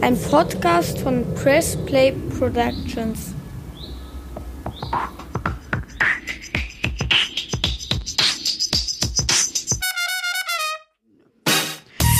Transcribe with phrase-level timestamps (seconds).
[0.00, 3.34] Ein Podcast von Press Play Productions.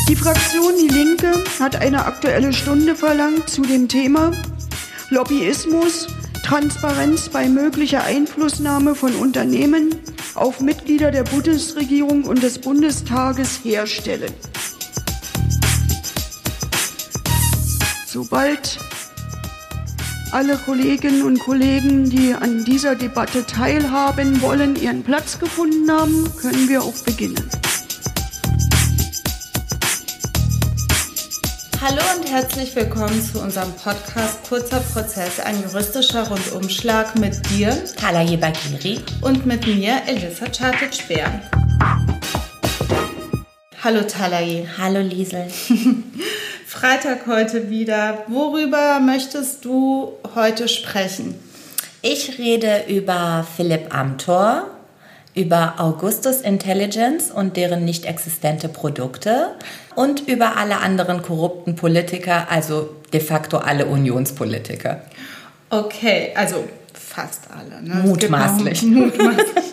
[0.09, 4.32] Die Fraktion Die Linke hat eine aktuelle Stunde verlangt zu dem Thema
[5.11, 6.08] Lobbyismus,
[6.45, 9.95] Transparenz bei möglicher Einflussnahme von Unternehmen
[10.35, 14.32] auf Mitglieder der Bundesregierung und des Bundestages herstellen.
[18.16, 18.79] Sobald
[20.32, 26.66] alle Kolleginnen und Kollegen, die an dieser Debatte teilhaben wollen, ihren Platz gefunden haben, können
[26.66, 27.50] wir auch beginnen.
[31.82, 38.39] Hallo und herzlich willkommen zu unserem Podcast Kurzer Prozess, ein juristischer Rundumschlag mit dir, Talaye
[38.39, 41.42] Bakiri und mit mir, Elissa Chartic-Speer.
[43.84, 44.67] Hallo Talaye.
[44.78, 45.48] Hallo Liesel.
[46.87, 48.19] Freitag heute wieder.
[48.29, 51.34] Worüber möchtest du heute sprechen?
[52.01, 54.69] Ich rede über Philipp Amthor,
[55.34, 59.48] über Augustus Intelligence und deren nicht existente Produkte
[59.97, 65.01] und über alle anderen korrupten Politiker, also de facto alle Unionspolitiker.
[65.70, 67.83] Okay, also fast alle.
[67.83, 68.07] Ne?
[68.07, 68.83] Mutmaßlich.
[68.84, 69.64] Mutmaßlich.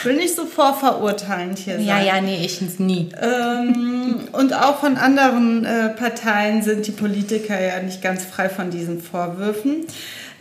[0.00, 1.84] Ich will nicht so vorverurteilend hier sein.
[1.84, 3.10] Ja, ja, nee, ich nie.
[3.20, 8.70] Ähm, und auch von anderen äh, Parteien sind die Politiker ja nicht ganz frei von
[8.70, 9.84] diesen Vorwürfen.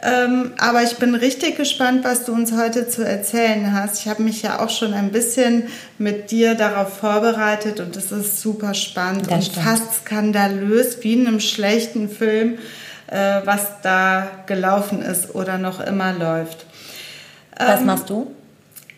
[0.01, 3.99] Ähm, aber ich bin richtig gespannt, was du uns heute zu erzählen hast.
[3.99, 5.63] Ich habe mich ja auch schon ein bisschen
[5.97, 9.65] mit dir darauf vorbereitet und es ist super spannend Das und stimmt.
[9.65, 12.59] fast skandalös, wie in einem schlechten Film,
[13.07, 16.65] äh, was da gelaufen ist oder noch immer läuft.
[17.57, 18.31] Was Ähm, machst du?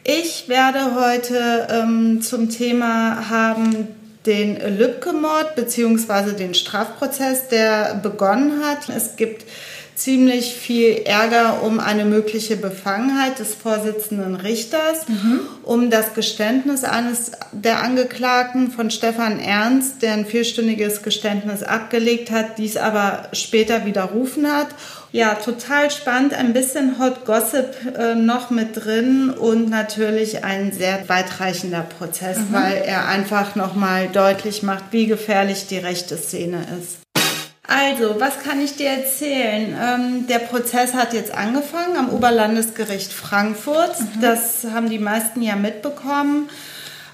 [0.04, 3.88] Ich werde heute ähm, zum Thema haben
[4.26, 6.34] den Lübcke-Mord bzw.
[6.34, 8.90] den Strafprozess, der begonnen hat.
[8.90, 9.46] Es gibt
[9.94, 15.06] ziemlich viel Ärger um eine mögliche Befangenheit des Vorsitzenden Richters,
[15.64, 22.58] um das Geständnis eines der Angeklagten von Stefan Ernst, der ein vierstündiges Geständnis abgelegt hat,
[22.58, 24.70] dies aber später widerrufen hat.
[25.14, 31.10] Ja, total spannend, ein bisschen Hot Gossip äh, noch mit drin und natürlich ein sehr
[31.10, 37.00] weitreichender Prozess, weil er einfach nochmal deutlich macht, wie gefährlich die rechte Szene ist.
[37.68, 39.76] Also, was kann ich dir erzählen?
[39.82, 43.96] Ähm, der Prozess hat jetzt angefangen am Oberlandesgericht Frankfurt.
[44.22, 46.50] Das haben die meisten ja mitbekommen.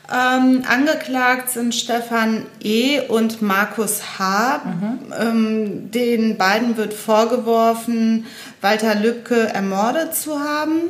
[0.09, 3.01] Ähm, angeklagt sind Stefan E.
[3.01, 4.61] und Markus H.
[5.19, 8.25] Ähm, den beiden wird vorgeworfen,
[8.61, 10.81] Walter Lübcke ermordet zu haben.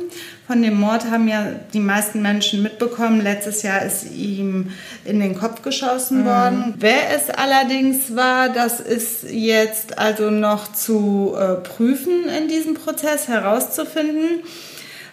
[0.46, 3.20] Von dem Mord haben ja die meisten Menschen mitbekommen.
[3.20, 4.70] Letztes Jahr ist ihm
[5.04, 6.74] in den Kopf geschossen worden.
[6.78, 13.28] Wer es allerdings war, das ist jetzt also noch zu äh, prüfen in diesem Prozess
[13.28, 14.44] herauszufinden.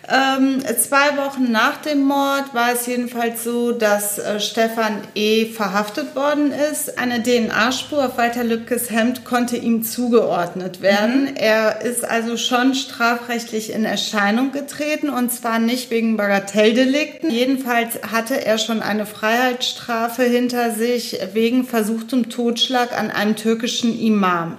[0.08, 5.46] Ähm, zwei Wochen nach dem Mord war es jedenfalls so, dass äh, Stefan E.
[5.46, 7.00] verhaftet worden ist.
[7.00, 11.36] Eine DNA-Spur auf Walter Lübkes Hemd konnte ihm zugeordnet werden.
[11.36, 17.32] Er ist also schon strafrechtlich in Erscheinung getreten und zwar nicht wegen Bagatelldelikten.
[17.32, 24.58] Jedenfalls hatte er schon eine Freiheitsstrafe hinter sich wegen versuchtem Totschlag an einem türkischen Imam.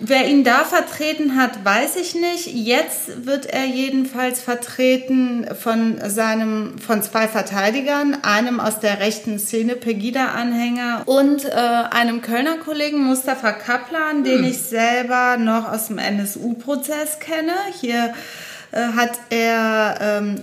[0.00, 2.46] Wer ihn da vertreten hat, weiß ich nicht.
[2.46, 9.74] Jetzt wird er jedenfalls vertreten von seinem, von zwei Verteidigern, einem aus der rechten Szene,
[9.74, 17.18] Pegida-Anhänger und äh, einem Kölner Kollegen, Mustafa Kaplan, den ich selber noch aus dem NSU-Prozess
[17.18, 17.54] kenne.
[17.80, 18.14] Hier
[18.70, 20.40] äh, hat er ähm,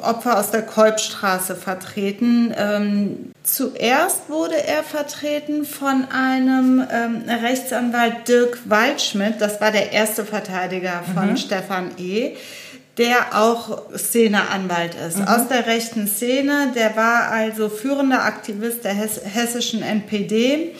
[0.00, 2.54] Opfer aus der Kolbstraße vertreten.
[2.56, 9.40] Ähm, zuerst wurde er vertreten von einem ähm, Rechtsanwalt Dirk Waldschmidt.
[9.40, 12.36] Das war der erste Verteidiger von Stefan E.,
[12.96, 15.20] der auch Szeneanwalt ist.
[15.26, 16.72] Aus der rechten Szene.
[16.76, 20.72] Der war also führender Aktivist der Hess hessischen NPD.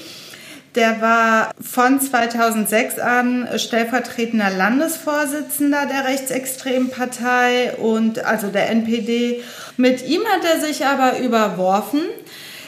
[0.74, 9.42] Der war von 2006 an stellvertretender Landesvorsitzender der rechtsextremen Partei und also der NPD.
[9.76, 12.00] Mit ihm hat er sich aber überworfen.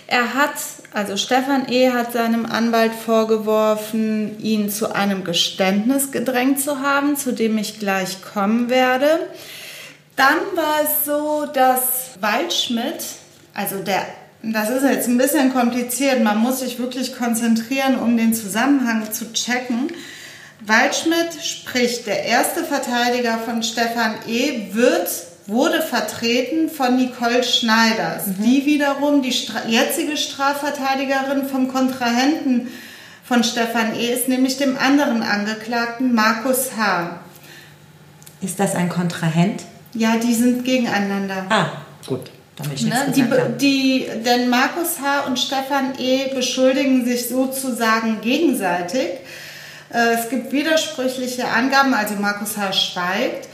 [0.07, 0.55] Er hat,
[0.93, 1.91] also Stefan E.
[1.91, 8.23] hat seinem Anwalt vorgeworfen, ihn zu einem Geständnis gedrängt zu haben, zu dem ich gleich
[8.23, 9.19] kommen werde.
[10.15, 13.05] Dann war es so, dass Waldschmidt,
[13.53, 14.07] also der,
[14.53, 19.33] das ist jetzt ein bisschen kompliziert, man muss sich wirklich konzentrieren, um den Zusammenhang zu
[19.33, 19.93] checken.
[20.65, 25.09] Waldschmidt, sprich der erste Verteidiger von Stefan E., wird,
[25.47, 32.69] wurde vertreten von Nicole Schneiders, die wiederum die Stra jetzige Strafverteidigerin vom Kontrahenten
[33.25, 34.13] von Stefan E.
[34.13, 37.21] ist, nämlich dem anderen Angeklagten Markus H.
[38.41, 39.63] Ist das ein Kontrahent?
[39.95, 41.47] Ja, die sind gegeneinander.
[41.49, 41.69] Ah,
[42.07, 42.31] gut.
[42.59, 43.13] Ne?
[43.15, 43.25] Die,
[43.61, 45.27] die, denn Markus H.
[45.27, 46.35] und Stefan E.
[46.35, 49.09] beschuldigen sich sozusagen gegenseitig.
[49.93, 52.73] Äh, Es gibt widersprüchliche Angaben, also Markus H.
[52.73, 53.49] schweigt,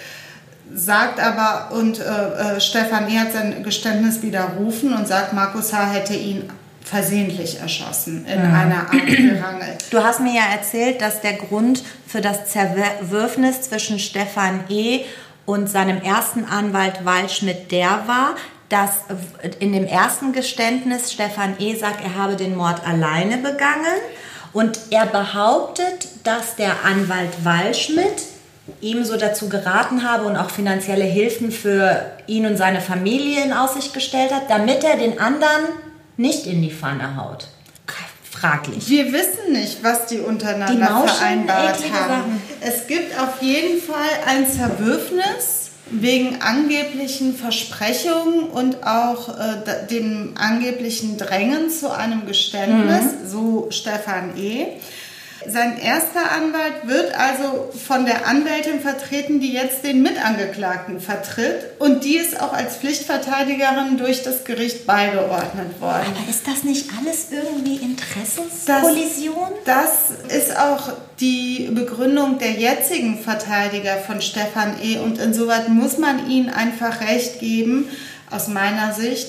[0.73, 3.19] sagt aber, und äh, äh, Stefan E.
[3.19, 5.91] hat sein Geständnis widerrufen und sagt, Markus H.
[5.91, 6.49] hätte ihn
[6.85, 9.79] versehentlich erschossen in einer Art Gerangel.
[9.91, 15.01] Du hast mir ja erzählt, dass der Grund für das Zerwürfnis zwischen Stefan E.
[15.45, 18.37] und seinem ersten Anwalt Waldschmidt der war,
[18.73, 18.91] dass
[19.61, 21.77] in dem ersten Geständnis Stefan E.
[21.77, 24.01] sagt, er habe den Mord alleine begangen
[24.55, 28.23] und er behauptet, dass der Anwalt Waldschmidt
[28.81, 33.53] ihm so dazu geraten habe und auch finanzielle Hilfen für ihn und seine Familie in
[33.53, 35.65] Aussicht gestellt hat, damit er den anderen
[36.17, 37.49] nicht in die Pfanne haut.
[38.31, 38.89] Fraglich.
[38.89, 42.09] Wir wissen nicht, was die untereinander Die mauschen vereinbart haben.
[42.09, 42.43] Sachen.
[42.61, 45.62] Es gibt auf jeden Fall ein Zerwürfnis
[45.93, 53.29] wegen angeblichen Versprechungen und auch äh, dem angeblichen Drängen zu einem Geständnis, Mhm.
[53.29, 54.67] so Stefan E.
[55.49, 62.05] Sein erster Anwalt wird also von der Anwältin vertreten, die jetzt den Mitangeklagten vertritt und
[62.05, 66.07] die ist auch als Pflichtverteidigerin durch das Gericht beigeordnet worden.
[66.19, 69.51] Aber ist das nicht alles irgendwie Interessenskollision?
[69.65, 74.99] Das ist auch die Begründung der jetzigen Verteidiger von Stefan E.
[74.99, 77.89] Und insoweit muss man ihnen einfach recht geben,
[78.31, 79.29] aus meiner Sicht.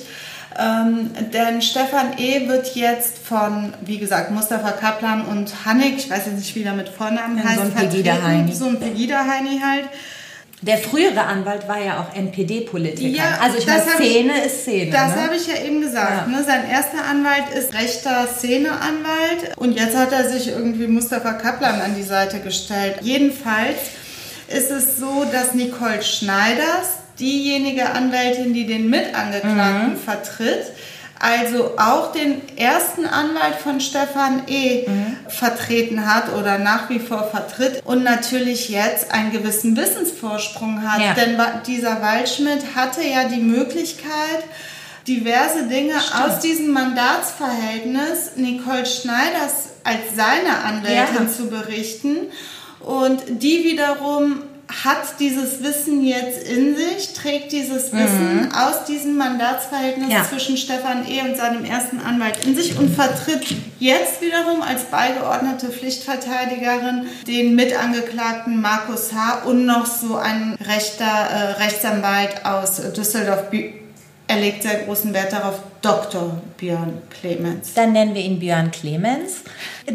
[0.59, 2.47] Ähm, denn Stefan E.
[2.47, 6.73] wird jetzt von, wie gesagt, Mustafa Kaplan und Hannig, ich weiß jetzt nicht, wie der
[6.73, 7.91] mit Vornamen Ja, so heißt, ein vertreten.
[8.03, 8.53] Pegida-Heini.
[8.53, 9.85] So ein Pegida-Heini halt.
[10.61, 13.17] Der frühere Anwalt war ja auch NPD-Politiker.
[13.17, 14.91] Ja, also ich meine, hab ich- Szene ist Szene.
[14.91, 15.21] Das ne?
[15.23, 16.27] habe ich ja eben gesagt.
[16.31, 16.37] Ja.
[16.37, 16.41] Ne?
[16.43, 21.95] Sein erster Anwalt ist rechter Szeneanwalt und jetzt hat er sich irgendwie Mustafa Kaplan an
[21.95, 22.95] die Seite gestellt.
[23.01, 23.75] Jedenfalls
[24.47, 29.97] ist es so, dass Nicole Schneiders, diejenige Anwältin, die den Mitangeklagten Mhm.
[29.97, 30.65] vertritt,
[31.19, 34.87] also auch den ersten Anwalt von Stefan E.
[34.87, 35.17] Mhm.
[35.29, 41.01] vertreten hat oder nach wie vor vertritt und natürlich jetzt einen gewissen Wissensvorsprung hat.
[41.01, 41.13] Ja.
[41.13, 44.43] Denn dieser Waldschmidt hatte ja die Möglichkeit,
[45.07, 45.95] diverse Dinge
[46.25, 51.29] aus diesem Mandatsverhältnis Nicole Schneiders als seine Anwältin Ja.
[51.29, 52.17] zu berichten.
[52.79, 54.41] Und die wiederum
[54.83, 60.11] hat dieses Wissen jetzt in sich, trägt dieses Wissen aus diesem Mandatsverhältnis Mhm.
[60.11, 60.23] Ja.
[60.27, 61.21] zwischen Stefan E.
[61.21, 63.45] und seinem ersten Anwalt in sich und vertritt
[63.79, 69.43] jetzt wiederum als beigeordnete Pflichtverteidigerin den Mitangeklagten Markus H.
[69.45, 73.43] und noch so ein rechter äh, Rechtsanwalt aus Düsseldorf.
[74.33, 76.41] Er legt sehr großen Wert darauf, Dr.
[76.57, 77.75] Björn Clemens.
[77.75, 79.43] Dann nennen wir ihn Björn Clemens.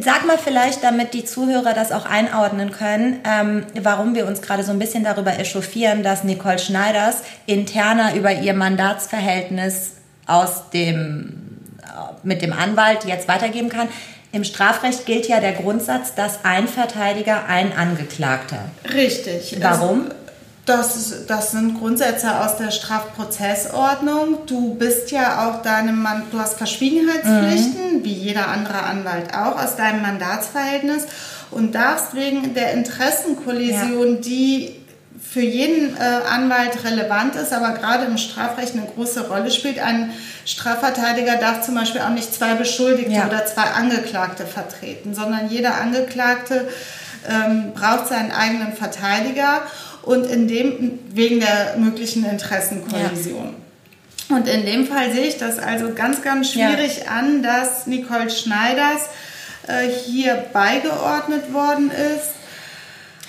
[0.01, 4.63] Sag mal vielleicht, damit die Zuhörer das auch einordnen können, ähm, warum wir uns gerade
[4.63, 9.95] so ein bisschen darüber echauffieren, dass Nicole Schneiders interner über ihr Mandatsverhältnis
[10.29, 11.89] aus dem, äh,
[12.23, 13.89] mit dem Anwalt jetzt weitergeben kann.
[14.31, 18.67] Im Strafrecht gilt ja der Grundsatz, dass ein Verteidiger ein Angeklagter.
[18.95, 19.57] Richtig.
[19.61, 20.03] Warum?
[20.03, 20.15] Also,
[20.69, 24.45] Das, das sind Grundsätze aus der Strafprozessordnung.
[24.47, 29.77] Du bist ja auch deinem Mann, du hast Verschwiegenheitspflichten, wie jeder andere Anwalt auch, aus
[29.77, 31.07] deinem Mandatsverhältnis
[31.51, 34.75] und darfst wegen der Interessenkollision, die
[35.19, 39.79] für jeden äh, Anwalt relevant ist, aber gerade im Strafrecht eine große Rolle spielt.
[39.79, 40.11] Ein
[40.45, 43.27] Strafverteidiger darf zum Beispiel auch nicht zwei Beschuldigte Ja.
[43.27, 46.69] oder zwei Angeklagte vertreten, sondern jeder Angeklagte
[47.29, 49.63] ähm, braucht seinen eigenen Verteidiger
[50.03, 53.55] und in dem wegen der möglichen Interessenkollision.
[54.31, 56.69] Und in dem Fall sehe ich das also ganz, ganz Ja.
[56.71, 59.03] schwierig an, dass Nicole Schneiders
[59.67, 62.31] äh, hier beigeordnet worden ist.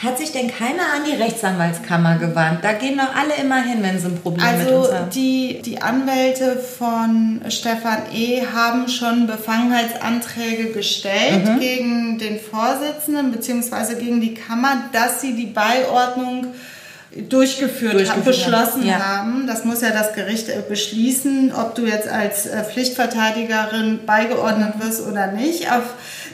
[0.01, 2.63] Hat sich denn keiner an die Rechtsanwaltskammer gewandt?
[2.63, 5.09] Da gehen doch alle immer hin, wenn sie ein Problem mit Also uns haben.
[5.09, 8.43] die, die Anwälte von Stefan E.
[8.53, 11.59] haben schon Befangenheitsanträge gestellt Mhm.
[11.59, 13.95] gegen den Vorsitzenden bzw.
[13.99, 16.47] gegen die Kammer, dass sie die Beiordnung
[17.27, 18.99] durchgeführt, Durchgeführt haben, beschlossen haben, ja.
[18.99, 19.47] haben.
[19.47, 25.05] Das muss ja das Gericht äh, beschließen, ob du jetzt als äh, Pflichtverteidigerin beigeordnet wirst
[25.07, 25.71] oder nicht.
[25.71, 25.83] Auf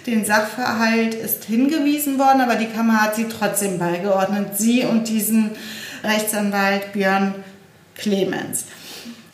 [0.05, 4.57] den Sachverhalt ist hingewiesen worden, aber die Kammer hat sie trotzdem beigeordnet.
[4.57, 5.51] Sie und diesen
[6.03, 7.35] Rechtsanwalt Björn
[7.95, 8.65] Clemens.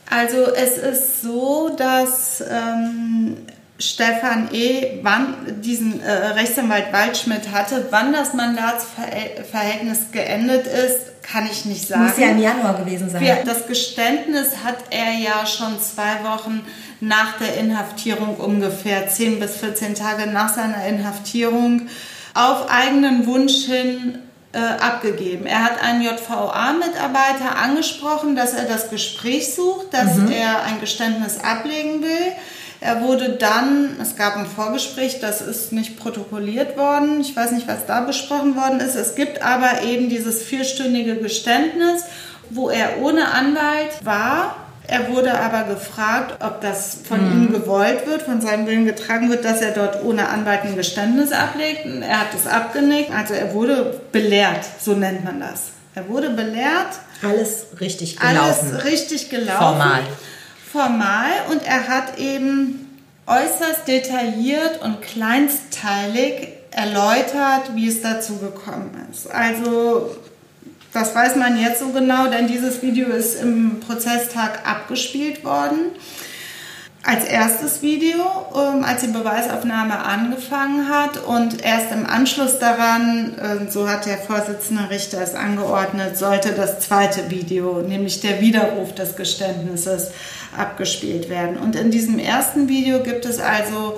[0.10, 3.38] Also es ist so, dass ähm,
[3.82, 11.66] Stefan E., wann diesen äh, Rechtsanwalt Waldschmidt hatte, wann das Mandatsverhältnis geendet ist, kann ich
[11.66, 12.06] nicht sagen.
[12.06, 13.22] Muss ja im Januar gewesen sein.
[13.22, 16.62] Wir, das Geständnis hat er ja schon zwei Wochen
[17.00, 21.88] nach der Inhaftierung, ungefähr 10 bis 14 Tage nach seiner Inhaftierung,
[22.36, 24.20] auf eigenen Wunsch hin
[24.54, 25.48] äh, abgegeben.
[25.48, 30.32] Er hat einen JVA-Mitarbeiter angesprochen, dass er das Gespräch sucht, dass mhm.
[30.32, 32.34] er ein Geständnis ablegen will.
[32.84, 37.22] Er wurde dann, es gab ein Vorgespräch, das ist nicht protokolliert worden.
[37.22, 38.96] Ich weiß nicht, was da besprochen worden ist.
[38.96, 42.06] Es gibt aber eben dieses vierstündige Geständnis,
[42.50, 44.56] wo er ohne Anwalt war.
[44.88, 47.44] Er wurde aber gefragt, ob das von mhm.
[47.44, 51.32] ihm gewollt wird, von seinem Willen getragen wird, dass er dort ohne Anwalt ein Geständnis
[51.32, 51.86] ablegt.
[51.86, 53.12] Er hat es abgenickt.
[53.14, 55.66] Also er wurde belehrt, so nennt man das.
[55.94, 56.98] Er wurde belehrt.
[57.22, 58.72] Alles richtig gelaufen.
[58.72, 59.60] Alles richtig gelaufen.
[59.60, 60.02] Formal
[60.72, 69.30] formal und er hat eben äußerst detailliert und kleinstteilig erläutert, wie es dazu gekommen ist.
[69.30, 70.16] Also
[70.94, 75.92] das weiß man jetzt so genau, denn dieses Video ist im Prozesstag abgespielt worden
[77.04, 83.72] als erstes Video, ähm, als die Beweisaufnahme angefangen hat und erst im Anschluss daran, äh,
[83.72, 89.16] so hat der Vorsitzende Richter es angeordnet, sollte das zweite Video, nämlich der Widerruf des
[89.16, 90.12] Geständnisses,
[90.56, 91.58] abgespielt werden.
[91.58, 93.98] Und in diesem ersten Video gibt es also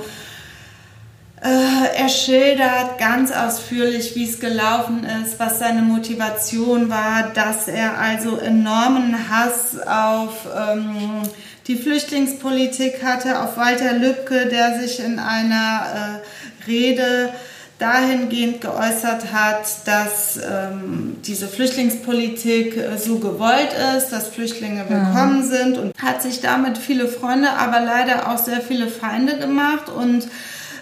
[1.43, 7.97] äh, er schildert ganz ausführlich, wie es gelaufen ist, was seine Motivation war, dass er
[7.97, 11.23] also enormen Hass auf ähm,
[11.67, 16.21] die Flüchtlingspolitik hatte, auf Walter Lübcke, der sich in einer
[16.65, 17.33] äh, Rede
[17.79, 25.49] dahingehend geäußert hat, dass ähm, diese Flüchtlingspolitik äh, so gewollt ist, dass Flüchtlinge willkommen mhm.
[25.49, 30.27] sind und hat sich damit viele Freunde, aber leider auch sehr viele Feinde gemacht und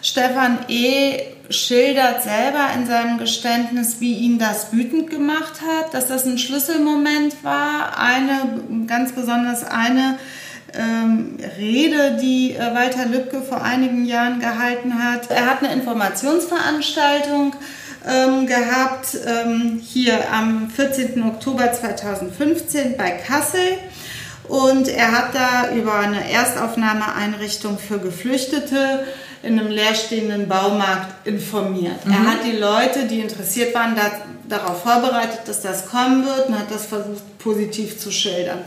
[0.04, 1.20] Stefan E.
[1.50, 7.44] schildert selber in seinem Geständnis, wie ihn das wütend gemacht hat, dass das ein Schlüsselmoment
[7.44, 10.18] war, eine ganz besonders eine
[10.78, 15.30] ähm, Rede, die äh, Walter Lübcke vor einigen Jahren gehalten hat.
[15.30, 17.56] Er hat eine Informationsveranstaltung
[18.08, 21.24] ähm, gehabt, ähm, hier am 14.
[21.24, 23.78] Oktober 2015 bei Kassel.
[24.48, 29.06] Und er hat da über eine Erstaufnahmeeinrichtung für Geflüchtete
[29.44, 32.06] in einem leerstehenden Baumarkt informiert.
[32.06, 32.12] Mhm.
[32.12, 34.12] Er hat die Leute, die interessiert waren, da,
[34.50, 38.60] darauf vorbereitet, dass das kommen wird und hat das versucht positiv zu schildern.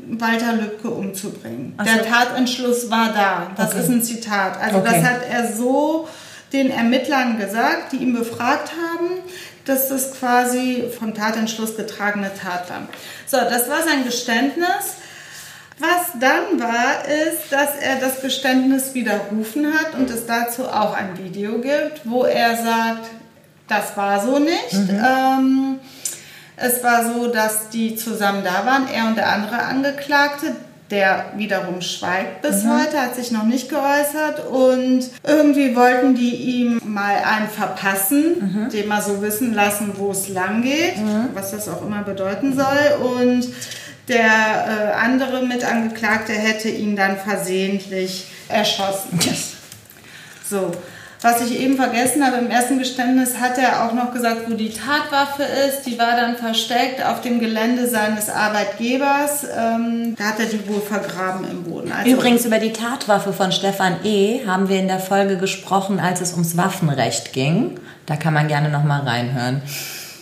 [0.07, 1.73] Walter Lübcke umzubringen.
[1.77, 1.85] So.
[1.85, 3.51] Der Tatentschluss war da.
[3.55, 3.81] Das okay.
[3.81, 4.59] ist ein Zitat.
[4.59, 4.89] Also okay.
[4.91, 6.07] das hat er so
[6.51, 9.21] den Ermittlern gesagt, die ihn befragt haben,
[9.65, 12.87] dass das quasi vom Tatentschluss getragene Tat war.
[13.25, 14.95] So, das war sein Geständnis.
[15.81, 21.17] Was dann war, ist, dass er das Geständnis widerrufen hat und es dazu auch ein
[21.17, 23.09] Video gibt, wo er sagt,
[23.67, 24.73] das war so nicht.
[24.73, 25.01] Mhm.
[25.03, 25.79] Ähm,
[26.55, 30.55] es war so, dass die zusammen da waren, er und der andere Angeklagte.
[30.91, 32.81] Der wiederum schweigt bis mhm.
[32.81, 38.69] heute, hat sich noch nicht geäußert und irgendwie wollten die ihm mal einen verpassen, mhm.
[38.69, 41.29] dem mal so wissen lassen, wo es lang geht, mhm.
[41.33, 43.07] was das auch immer bedeuten soll.
[43.17, 43.47] Und
[44.07, 49.19] der äh, andere Mitangeklagte hätte ihn dann versehentlich erschossen.
[50.49, 50.71] So.
[51.23, 54.73] Was ich eben vergessen habe, im ersten Geständnis hat er auch noch gesagt, wo die
[54.73, 55.83] Tatwaffe ist.
[55.83, 59.43] Die war dann versteckt auf dem Gelände seines Arbeitgebers.
[59.55, 61.91] Ähm, da hat er die wohl vergraben im Boden.
[61.91, 64.47] Also Übrigens über die Tatwaffe von Stefan E.
[64.47, 67.79] haben wir in der Folge gesprochen, als es ums Waffenrecht ging.
[68.07, 69.61] Da kann man gerne noch mal reinhören.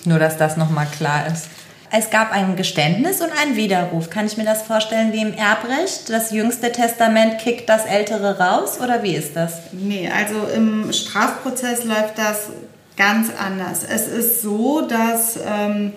[0.03, 1.47] Nur, dass das noch mal klar ist.
[1.91, 4.09] Es gab ein Geständnis und einen Widerruf.
[4.09, 6.09] Kann ich mir das vorstellen wie im Erbrecht?
[6.09, 9.53] Das jüngste Testament kickt das ältere raus oder wie ist das?
[9.71, 12.49] Nee, also im Strafprozess läuft das
[12.95, 13.79] ganz anders.
[13.89, 15.93] Es ist so, dass ähm,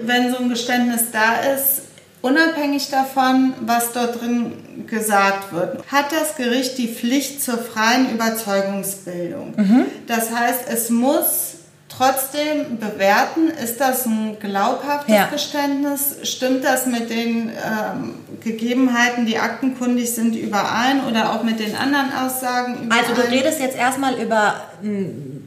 [0.00, 1.82] wenn so ein Geständnis da ist,
[2.20, 9.54] unabhängig davon, was dort drin gesagt wird, hat das Gericht die Pflicht zur freien Überzeugungsbildung.
[9.56, 9.84] Mhm.
[10.06, 11.51] Das heißt, es muss
[11.96, 15.26] trotzdem bewerten, ist das ein glaubhaftes Ja.
[15.26, 16.16] Geständnis?
[16.22, 22.12] Stimmt das mit den ähm, Gegebenheiten, die aktenkundig sind, überein oder auch mit den anderen
[22.12, 23.00] Aussagen überein?
[23.00, 25.41] Also du redest jetzt erstmal über einen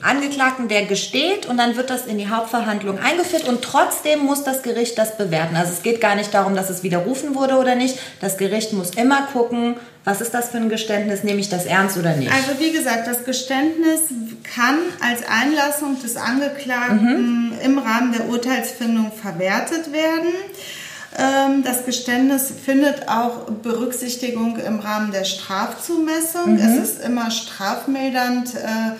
[0.00, 4.62] Angeklagten, der gesteht und dann wird das in die Hauptverhandlung eingeführt und trotzdem muss das
[4.62, 5.54] Gericht das bewerten.
[5.56, 7.98] Also es geht gar nicht darum, dass es widerrufen wurde oder nicht.
[8.20, 11.96] Das Gericht muss immer gucken, was ist das für ein Geständnis, nehme ich das ernst
[11.96, 12.32] oder nicht.
[12.32, 14.00] Also wie gesagt, das Geständnis
[14.42, 20.32] kann als Einlassung des Angeklagten im Rahmen der Urteilsfindung verwertet werden.
[21.18, 26.56] Ähm, Das Geständnis findet auch Berücksichtigung im Rahmen der Strafzumessung.
[26.58, 28.54] Es ist immer strafmildernd.
[28.54, 28.92] äh,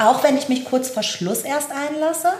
[0.00, 2.32] Auch wenn ich mich kurz vor Schluss erst einlasse?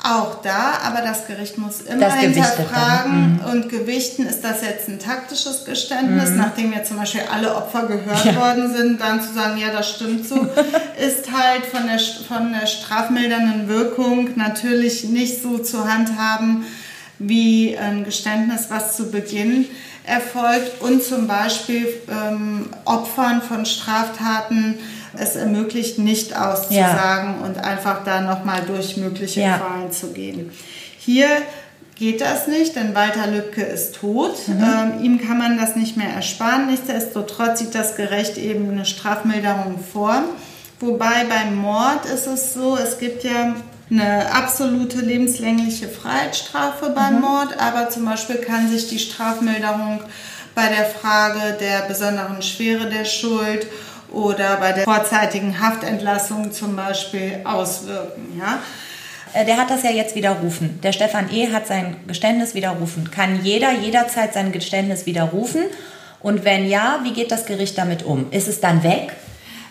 [0.00, 3.40] Auch da, aber das Gericht muss immer Das hinterfragen.
[3.50, 8.36] und gewichten, ist das jetzt ein taktisches Geständnis, nachdem ja zum Beispiel alle Opfer gehört
[8.36, 10.36] worden sind, dann zu sagen, ja, das stimmt so,
[11.04, 16.64] ist halt von der, von der strafmildernden Wirkung natürlich nicht so zu handhaben
[17.18, 19.66] wie ein Geständnis, was zu Beginn
[20.04, 20.80] erfolgt.
[20.80, 24.78] Und zum Beispiel ähm, Opfern von Straftaten
[25.20, 29.58] es ermöglicht, nicht auszusagen und einfach da nochmal durch mögliche Ja.
[29.58, 30.50] Qualen zu gehen.
[30.98, 31.28] Hier
[31.96, 34.36] geht das nicht, denn Walter Lübcke ist tot.
[34.48, 36.66] Ähm, ihm kann man das nicht mehr ersparen.
[36.66, 40.22] Nichtsdestotrotz sieht das Gericht eben eine Strafmilderung vor.
[40.80, 43.56] Wobei beim Mord ist es so, es gibt ja
[43.90, 50.00] eine absolute lebenslängliche Freiheitsstrafe beim Mord, aber zum Beispiel kann sich die Strafmilderung
[50.54, 53.66] bei der Frage der besonderen Schwere der Schuld
[54.12, 58.38] oder bei der vorzeitigen Haftentlassung zum Beispiel auswirken.
[58.38, 58.58] Ja?
[59.34, 60.80] Äh, Der hat das ja jetzt widerrufen.
[60.82, 61.52] Der Stefan E.
[61.52, 63.10] hat sein Geständnis widerrufen.
[63.10, 65.64] Kann jeder jederzeit sein Geständnis widerrufen?
[66.20, 68.30] Und wenn ja, wie geht das Gericht damit um?
[68.32, 69.12] Ist es dann weg?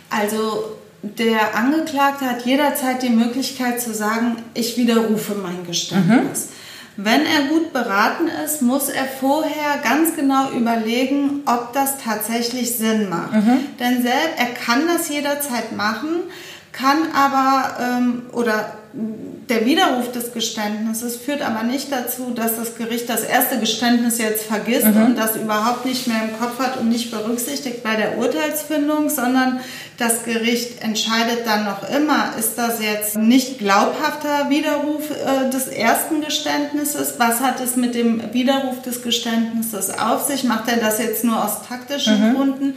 [0.10, 6.50] Also der Angeklagte hat jederzeit die Möglichkeit zu sagen, ich widerrufe mein Geständnis.
[6.98, 13.08] Wenn er gut beraten ist, muss er vorher ganz genau überlegen, ob das tatsächlich Sinn
[13.08, 13.34] macht.
[13.80, 16.24] Denn selbst, er kann das jederzeit machen,
[16.72, 23.10] kann aber ähm, oder der Widerruf des Geständnisses führt aber nicht dazu, dass das Gericht
[23.10, 27.12] das erste Geständnis jetzt vergisst und das überhaupt nicht mehr im Kopf hat und nicht
[27.12, 29.60] berücksichtigt bei der Urteilsfindung, sondern
[29.98, 35.68] das Gericht entscheidet dann noch immer, ist das jetzt ein nicht glaubhafter Widerruf äh, des
[35.68, 37.16] ersten Geständnisses?
[37.18, 40.44] Was hat es mit dem Widerruf des Geständnisses auf sich?
[40.44, 42.76] Macht er das jetzt nur aus taktischen Gründen?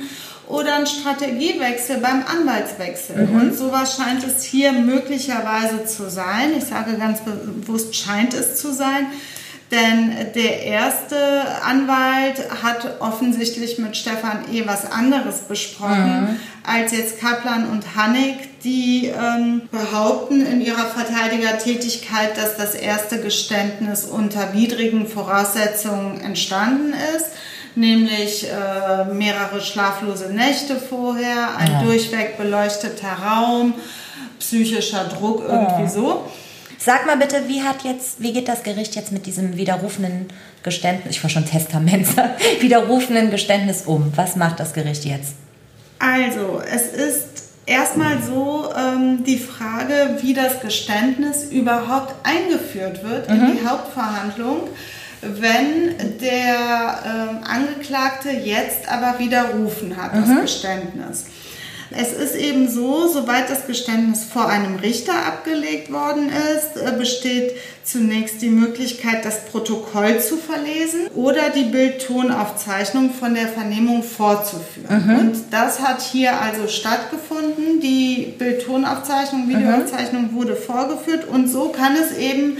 [0.50, 3.28] oder ein Strategiewechsel beim Anwaltswechsel.
[3.32, 6.54] Und sowas scheint es hier möglicherweise zu sein.
[6.56, 9.06] Ich sage ganz bewusst, scheint es zu sein.
[9.70, 11.16] Denn der erste
[11.64, 14.64] Anwalt hat offensichtlich mit Stefan E.
[14.66, 18.34] was anderes besprochen als jetzt Kaplan und Hannig,
[18.64, 27.26] die ähm, behaupten in ihrer Verteidigertätigkeit, dass das erste Geständnis unter widrigen Voraussetzungen entstanden ist
[27.74, 33.74] nämlich äh, mehrere schlaflose Nächte vorher, ein durchweg beleuchteter Raum,
[34.40, 36.24] psychischer Druck, irgendwie so.
[36.78, 40.28] Sag mal bitte, wie hat jetzt, wie geht das Gericht jetzt mit diesem widerrufenen
[40.62, 42.08] Geständnis, ich war schon Testament,
[42.60, 44.12] widerrufenen Geständnis um?
[44.16, 45.34] Was macht das Gericht jetzt?
[45.98, 47.26] Also, es ist
[47.66, 54.68] erstmal so ähm, die Frage, wie das Geständnis überhaupt eingeführt wird in die Hauptverhandlung,
[55.20, 61.26] wenn der ähm, Angeklagte jetzt aber widerrufen hat, das Geständnis.
[61.90, 67.52] Es ist eben so, sobald das Geständnis vor einem Richter abgelegt worden ist, äh, besteht
[67.82, 75.18] zunächst die Möglichkeit, das Protokoll zu verlesen oder die Bildtonaufzeichnung von der Vernehmung fortzuführen.
[75.18, 77.80] Und das hat hier also stattgefunden.
[77.80, 82.58] Die Bildtonaufzeichnung, Videoaufzeichnung wurde vorgeführt und so kann es eben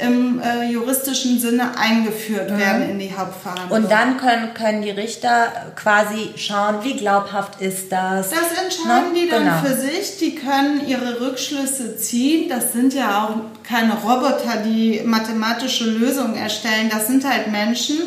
[0.00, 3.82] im äh, juristischen Sinne eingeführt werden in die Hauptverhandlung.
[3.82, 8.30] Und dann können, können die Richter quasi schauen, wie glaubhaft ist das?
[8.30, 9.20] Das entscheiden Ne?
[9.20, 9.58] die dann Genau.
[9.62, 10.16] für sich.
[10.18, 12.48] Die können ihre Rückschlüsse ziehen.
[12.48, 16.88] Das sind ja auch keine Roboter, die mathematische Lösungen erstellen.
[16.90, 17.98] Das sind halt Menschen,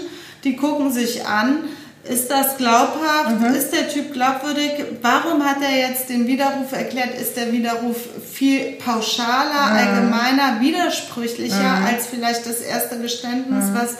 [0.44, 1.60] die gucken sich an.
[2.08, 3.40] Ist das glaubhaft?
[3.40, 3.56] Mhm.
[3.56, 4.72] Ist der Typ glaubwürdig?
[5.02, 7.20] Warum hat er jetzt den Widerruf erklärt?
[7.20, 7.98] Ist der Widerruf
[8.32, 9.78] viel pauschaler, Mhm.
[9.78, 13.76] allgemeiner, widersprüchlicher als vielleicht das erste Geständnis, Mhm.
[13.76, 13.96] was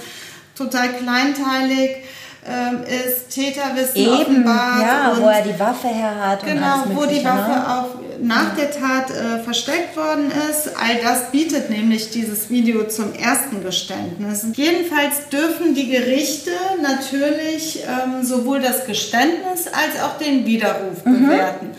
[0.56, 1.98] total kleinteilig
[2.48, 7.06] ähm, ist, Täterwissen Eben, offenbart ja, und wo er die Waffe her hat Genau, wo
[7.06, 7.78] die Waffe ne?
[7.78, 7.86] auch
[8.22, 10.70] nach der Tat äh, versteckt worden ist.
[10.78, 14.46] All das bietet nämlich dieses Video zum ersten Geständnis.
[14.54, 21.28] Jedenfalls dürfen die Gerichte natürlich ähm, sowohl das Geständnis als auch den Widerruf Mhm.
[21.28, 21.72] bewerten.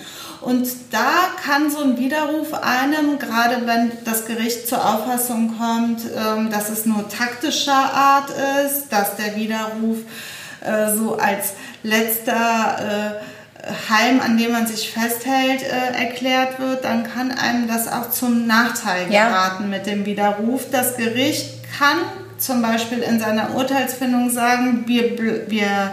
[0.42, 6.50] Und da kann so ein Widerruf einem, gerade wenn das Gericht zur Auffassung kommt, ähm,
[6.50, 8.31] dass es nur taktischer Art
[8.64, 9.98] ist, dass der Widerruf
[10.66, 13.37] äh, so als letzter äh,
[13.90, 18.46] Heim, an dem man sich festhält, äh, erklärt wird, dann kann einem das auch zum
[18.46, 19.68] Nachteil geraten ja.
[19.68, 20.70] mit dem Widerruf.
[20.70, 21.98] Das Gericht kann
[22.38, 25.92] zum Beispiel in seiner Urteilsfindung sagen, wir, wir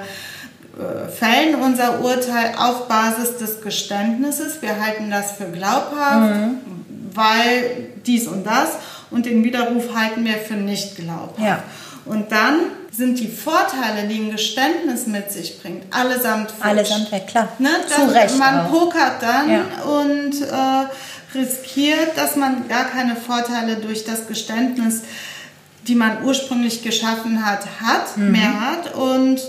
[0.78, 4.62] äh, fällen unser Urteil auf Basis des Geständnisses.
[4.62, 6.58] Wir halten das für glaubhaft, mhm.
[7.14, 8.74] weil dies und das
[9.10, 11.40] und den Widerruf halten wir für nicht glaubhaft.
[11.40, 11.64] Ja.
[12.06, 12.60] Und dann
[12.96, 16.66] sind die Vorteile, die ein Geständnis mit sich bringt, allesamt futsch.
[16.66, 17.50] Allesamt weg, klar.
[17.58, 17.70] Ne?
[17.88, 18.70] Zu Recht man auch.
[18.70, 19.84] pokert dann ja.
[19.84, 25.02] und äh, riskiert, dass man gar keine Vorteile durch das Geständnis,
[25.88, 28.32] die man ursprünglich geschaffen hat, hat, mhm.
[28.32, 29.42] mehr hat und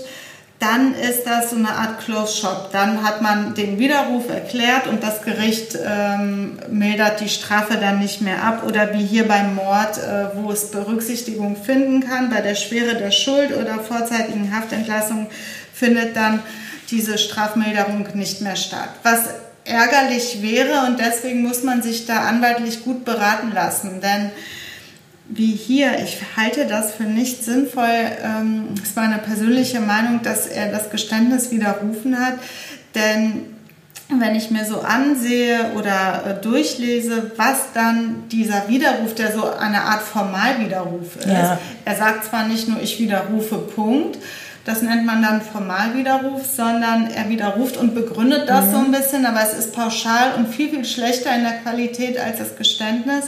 [0.59, 2.69] dann ist das so eine Art Close Shop.
[2.71, 8.21] Dann hat man den Widerruf erklärt und das Gericht ähm, mildert die Strafe dann nicht
[8.21, 8.63] mehr ab.
[8.65, 13.11] Oder wie hier beim Mord, äh, wo es Berücksichtigung finden kann, bei der Schwere der
[13.11, 15.27] Schuld oder vorzeitigen Haftentlassung
[15.73, 16.41] findet dann
[16.89, 18.89] diese Strafmilderung nicht mehr statt.
[19.03, 19.25] Was
[19.65, 24.31] ärgerlich wäre und deswegen muss man sich da anwaltlich gut beraten lassen, denn
[25.27, 25.99] wie hier.
[26.03, 27.85] Ich halte das für nicht sinnvoll.
[28.23, 32.35] Ähm, es war eine persönliche Meinung, dass er das Geständnis widerrufen hat.
[32.93, 33.55] Denn
[34.09, 39.81] wenn ich mir so ansehe oder äh, durchlese, was dann dieser Widerruf, der so eine
[39.81, 41.27] Art Formalwiderruf ist.
[41.27, 41.57] Ja.
[41.85, 44.19] Er sagt zwar nicht nur, ich widerrufe, Punkt.
[44.63, 48.71] Das nennt man dann Formalwiderruf, sondern er widerruft und begründet das mhm.
[48.71, 52.39] so ein bisschen, aber es ist pauschal und viel, viel schlechter in der Qualität als
[52.39, 53.25] das Geständnis.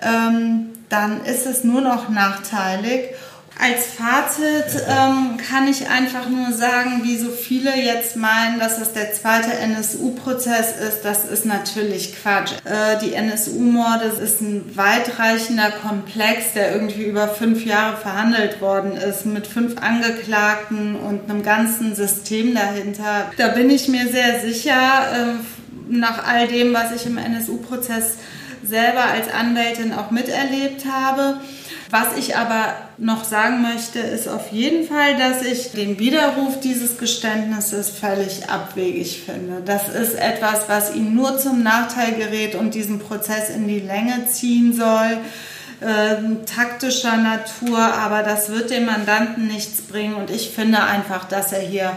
[0.00, 3.14] Ähm, dann ist es nur noch nachteilig.
[3.62, 8.94] Als Fazit ähm, kann ich einfach nur sagen, wie so viele jetzt meinen, dass es
[8.94, 12.52] der zweite NSU-Prozess ist, das ist natürlich Quatsch.
[12.64, 19.26] Äh, die NSU-Morde ist ein weitreichender Komplex, der irgendwie über fünf Jahre verhandelt worden ist,
[19.26, 23.30] mit fünf Angeklagten und einem ganzen System dahinter.
[23.36, 25.34] Da bin ich mir sehr sicher, äh,
[25.90, 28.14] nach all dem, was ich im NSU-Prozess
[28.62, 31.40] selber als Anwältin auch miterlebt habe.
[31.90, 36.98] Was ich aber noch sagen möchte, ist auf jeden Fall, dass ich den Widerruf dieses
[36.98, 39.60] Geständnisses völlig abwegig finde.
[39.64, 44.26] Das ist etwas, was ihn nur zum Nachteil gerät und diesen Prozess in die Länge
[44.28, 45.18] ziehen soll.
[45.80, 51.52] Äh, taktischer Natur, aber das wird dem Mandanten nichts bringen und ich finde einfach, dass
[51.52, 51.96] er hier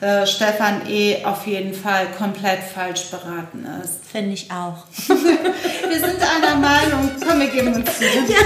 [0.00, 1.24] äh, Stefan E.
[1.24, 4.00] auf jeden Fall komplett falsch beraten ist.
[4.10, 4.84] Finde ich auch.
[5.08, 7.10] wir sind einer Meinung.
[7.26, 8.04] Komm, wir geben uns zu.
[8.04, 8.38] Ja.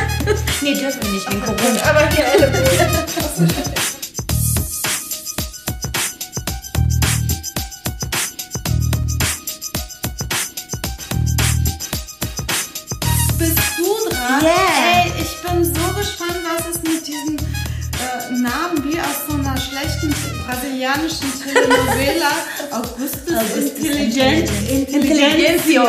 [0.61, 1.83] Nee, dürfen wir nicht wegen Corona.
[1.89, 2.47] Aber hier alle.
[13.39, 14.43] Bist du dran?
[14.43, 15.05] Yeah.
[15.05, 20.15] Ey, ich bin so gespannt, was es mit diesem äh, Namen wie aus so schlechten
[20.47, 22.31] brasilianischen Telenovela
[22.71, 24.49] Augustus, Augustus Intelligent.
[24.49, 25.83] Augustus Intelligencio.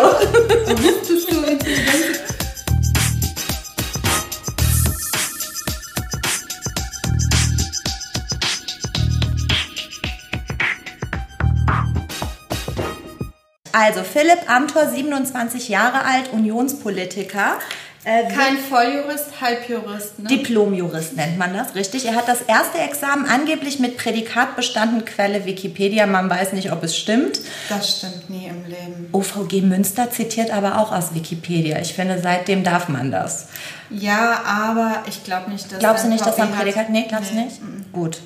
[13.74, 17.60] Also Philipp Amthor, 27 Jahre alt, Unionspolitiker.
[18.04, 20.18] Äh, Kein Volljurist, Halbjurist.
[20.18, 20.28] Ne?
[20.28, 22.06] Diplomjurist nennt man das, richtig.
[22.06, 26.08] Er hat das erste Examen angeblich mit Prädikat bestanden, Quelle Wikipedia.
[26.08, 27.40] Man weiß nicht, ob es stimmt.
[27.70, 29.10] Das stimmt nie im Leben.
[29.12, 31.80] OVG Münster zitiert aber auch aus Wikipedia.
[31.80, 33.50] Ich finde, seitdem darf man das.
[33.92, 36.90] Ja, aber ich glaube nicht, dass Glaubst du nicht, dass er ein Prädikat...
[36.90, 37.44] Nee, glaubst du nee.
[37.44, 37.62] nicht?
[37.62, 37.86] Mhm.
[37.92, 38.18] Gut.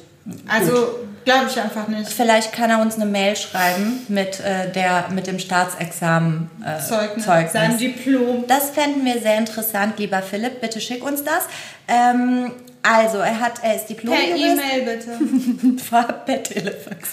[0.48, 2.10] Also glaube ich einfach nicht.
[2.10, 7.26] Vielleicht kann er uns eine Mail schreiben mit, äh, der, mit dem Staatsexamen äh, Zeugnis,
[7.26, 7.52] Zeugnis.
[7.52, 8.46] Sein Diplom.
[8.48, 10.62] Das fänden wir sehr interessant, lieber Philipp.
[10.62, 11.48] Bitte schick uns das.
[11.88, 14.16] Ähm, also, er hat, er ist Diplom.
[14.16, 15.76] Per E-Mail bitte.
[16.26, 17.10] per Telefax.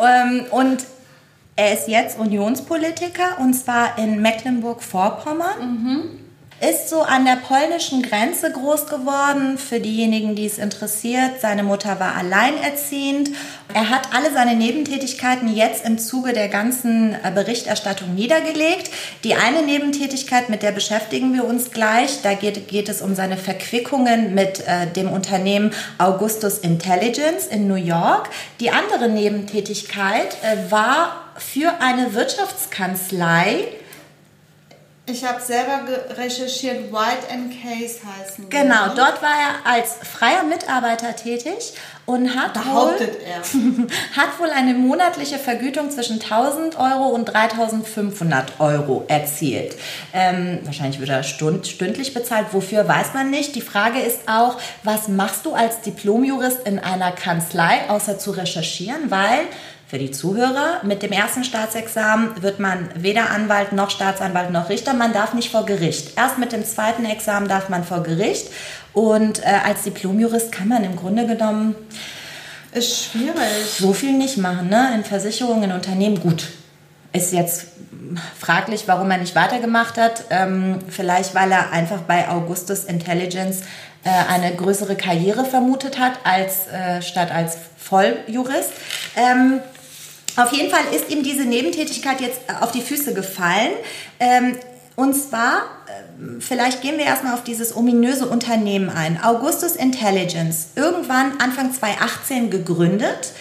[0.00, 0.84] Ähm, und
[1.54, 5.60] er ist jetzt Unionspolitiker und zwar in Mecklenburg-Vorpommern.
[5.60, 6.25] Mhm
[6.58, 9.58] ist so an der polnischen Grenze groß geworden.
[9.58, 13.30] Für diejenigen, die es interessiert, seine Mutter war alleinerziehend.
[13.74, 18.90] Er hat alle seine Nebentätigkeiten jetzt im Zuge der ganzen äh, Berichterstattung niedergelegt.
[19.22, 22.22] Die eine Nebentätigkeit, mit der beschäftigen wir uns gleich.
[22.22, 27.74] Da geht, geht es um seine Verquickungen mit äh, dem Unternehmen Augustus Intelligence in New
[27.74, 28.30] York.
[28.60, 33.68] Die andere Nebentätigkeit äh, war für eine Wirtschaftskanzlei
[35.08, 35.82] Ich habe selber
[36.16, 38.50] recherchiert, White and Case heißen.
[38.50, 38.56] die.
[38.56, 41.74] Genau, dort war er als freier Mitarbeiter tätig
[42.06, 44.16] und hat Behauptet wohl, er.
[44.20, 49.76] hat wohl eine monatliche Vergütung zwischen 1000 Euro und 3500 Euro erzielt.
[50.12, 52.48] Ähm, wahrscheinlich wird er stund, stündlich bezahlt.
[52.50, 53.54] Wofür weiß man nicht.
[53.54, 59.08] Die Frage ist auch, was machst du als Diplomjurist in einer Kanzlei, außer zu recherchieren?
[59.12, 59.38] Weil
[59.88, 64.94] für die Zuhörer, mit dem ersten Staatsexamen wird man weder Anwalt noch Staatsanwalt noch Richter.
[64.94, 66.18] Man darf nicht vor Gericht.
[66.18, 68.48] Erst mit dem zweiten Examen darf man vor Gericht.
[68.92, 71.76] Und äh, als Diplomjurist kann man im Grunde genommen
[72.72, 73.36] Ist schwierig.
[73.78, 74.68] so viel nicht machen.
[74.68, 74.90] Ne?
[74.92, 76.48] In Versicherungen, in Unternehmen, gut.
[77.12, 77.66] Ist jetzt
[78.36, 80.24] fraglich, warum er nicht weitergemacht hat.
[80.30, 83.60] Ähm, vielleicht, weil er einfach bei Augustus Intelligence
[84.02, 88.70] äh, eine größere Karriere vermutet hat, als, äh, statt als Volljurist.
[89.16, 89.60] Ähm,
[90.36, 93.72] auf jeden Fall ist ihm diese Nebentätigkeit jetzt äh, auf die Füße gefallen.
[94.20, 94.56] Ähm,
[94.96, 99.22] und zwar, äh, vielleicht gehen wir erstmal auf dieses ominöse Unternehmen ein.
[99.22, 103.32] Augustus Intelligence, irgendwann Anfang 2018 gegründet.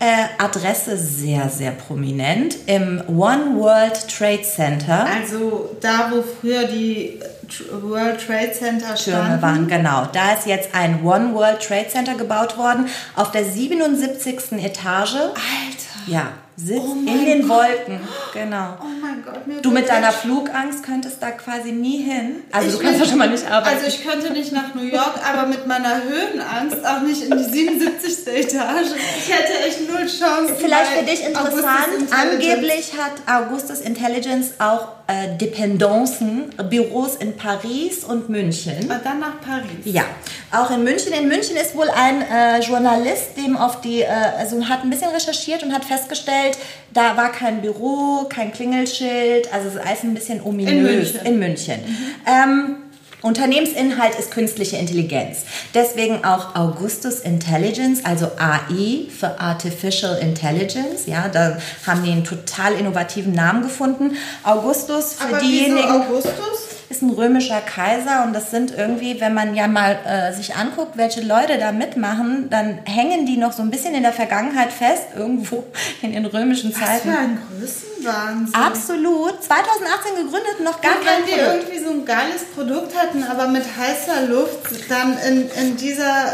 [0.00, 5.06] Äh, Adresse sehr, sehr prominent im One World Trade Center.
[5.06, 9.40] Also da, wo früher die Tr- World Trade Center standen.
[9.40, 10.08] waren, genau.
[10.12, 14.52] Da ist jetzt ein One World Trade Center gebaut worden auf der 77.
[14.64, 15.14] Etage.
[15.14, 15.38] Alter.
[16.08, 17.58] Ja, sitzt Oh in den Gott.
[17.58, 18.00] Wolken.
[18.32, 18.76] Genau.
[18.80, 19.46] Oh mein Gott.
[19.46, 22.42] Mir Du mit deiner Flugangst könntest da quasi nie hin.
[22.52, 23.76] Also Ich du kannst ja schon mal nicht arbeiten.
[23.76, 27.44] Also ich könnte nicht nach New York, aber mit meiner Höhenangst auch nicht in die
[27.44, 28.26] 77.
[28.28, 28.88] Etage.
[29.18, 30.54] Ich hätte echt null Chance.
[30.58, 38.28] Vielleicht für dich interessant, angeblich hat Augustus Intelligence auch äh, Dependancen, Büros in Paris und
[38.28, 38.78] München.
[38.80, 39.84] Und dann nach Paris.
[39.84, 40.04] Ja,
[40.52, 41.12] auch in München.
[41.12, 44.06] In München ist wohl ein äh, Journalist, dem auf die, äh,
[44.38, 46.43] also hat ein bisschen recherchiert und hat festgestellt,
[46.92, 50.72] da war kein Büro, kein Klingelschild, also es ist alles ein bisschen ominös.
[50.72, 51.26] In München.
[51.26, 51.80] In München.
[52.26, 52.76] Ähm,
[53.24, 55.44] Unternehmensinhalt ist künstliche Intelligenz.
[55.72, 61.06] Deswegen auch Augustus Intelligence, also AI für Artificial Intelligence.
[61.06, 64.18] Ja, da haben die einen total innovativen Namen gefunden.
[64.42, 66.73] Augustus für Aber diejenigen Augustus?
[66.90, 70.96] Ist ein römischer Kaiser und das sind irgendwie, wenn man ja mal äh, sich anguckt,
[70.96, 75.04] welche Leute da mitmachen, dann hängen die noch so ein bisschen in der Vergangenheit fest,
[75.16, 75.64] irgendwo
[76.02, 77.08] in den römischen Was für Zeiten.
[77.10, 78.54] ein Größenwahnsinn.
[78.54, 79.42] Absolut.
[79.42, 83.48] 2018 gegründet, noch gar Und kein wenn die irgendwie so ein geiles Produkt hatten, aber
[83.48, 86.32] mit heißer Luft, dann in, in, dieser,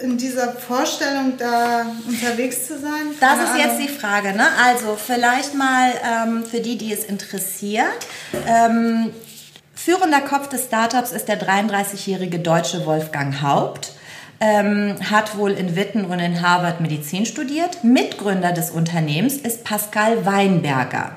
[0.00, 3.14] äh, in dieser Vorstellung da unterwegs zu sein?
[3.20, 4.32] Das ist jetzt die Frage.
[4.32, 4.46] Ne?
[4.64, 7.86] Also vielleicht mal ähm, für die, die es interessiert.
[8.46, 9.12] Ähm,
[9.84, 13.92] führender Kopf des Startups ist der 33-jährige deutsche Wolfgang Haupt.
[14.44, 17.84] Ähm, hat wohl in Witten und in Harvard Medizin studiert.
[17.84, 21.12] Mitgründer des Unternehmens ist Pascal Weinberger.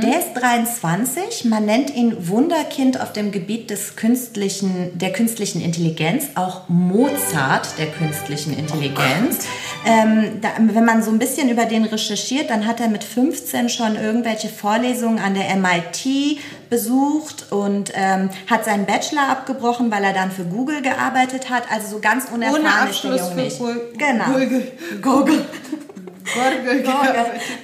[0.00, 1.46] Der ist 23.
[1.46, 7.86] Man nennt ihn Wunderkind auf dem Gebiet des künstlichen, der künstlichen Intelligenz, auch Mozart der
[7.86, 9.48] künstlichen Intelligenz.
[9.84, 13.70] Ähm, da, wenn man so ein bisschen über den recherchiert, dann hat er mit 15
[13.70, 16.38] schon irgendwelche Vorlesungen an der MIT
[16.70, 21.64] besucht und ähm, hat seinen Bachelor abgebrochen, weil er dann für Google gearbeitet hat.
[21.70, 23.58] Also so ganz unerfahren Ohne ist der Abschluss Junge für nicht.
[23.58, 23.92] Google.
[23.96, 24.24] Genau.
[24.24, 24.72] Google.
[25.02, 25.46] Google.
[26.34, 26.84] Gorgel.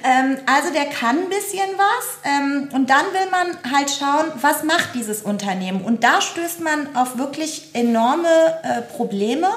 [0.03, 4.63] Ähm, also der kann ein bisschen was ähm, und dann will man halt schauen, was
[4.63, 5.81] macht dieses Unternehmen.
[5.81, 8.27] Und da stößt man auf wirklich enorme
[8.63, 9.49] äh, Probleme,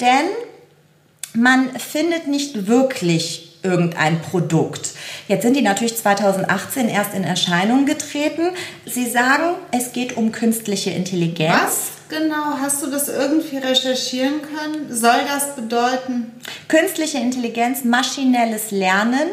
[0.00, 0.28] denn
[1.34, 4.93] man findet nicht wirklich irgendein Produkt.
[5.26, 8.50] Jetzt sind die natürlich 2018 erst in Erscheinung getreten.
[8.84, 11.54] Sie sagen, es geht um künstliche Intelligenz.
[11.62, 12.58] Was genau?
[12.60, 14.94] Hast du das irgendwie recherchieren können?
[14.94, 16.32] Soll das bedeuten?
[16.68, 19.28] Künstliche Intelligenz, maschinelles Lernen.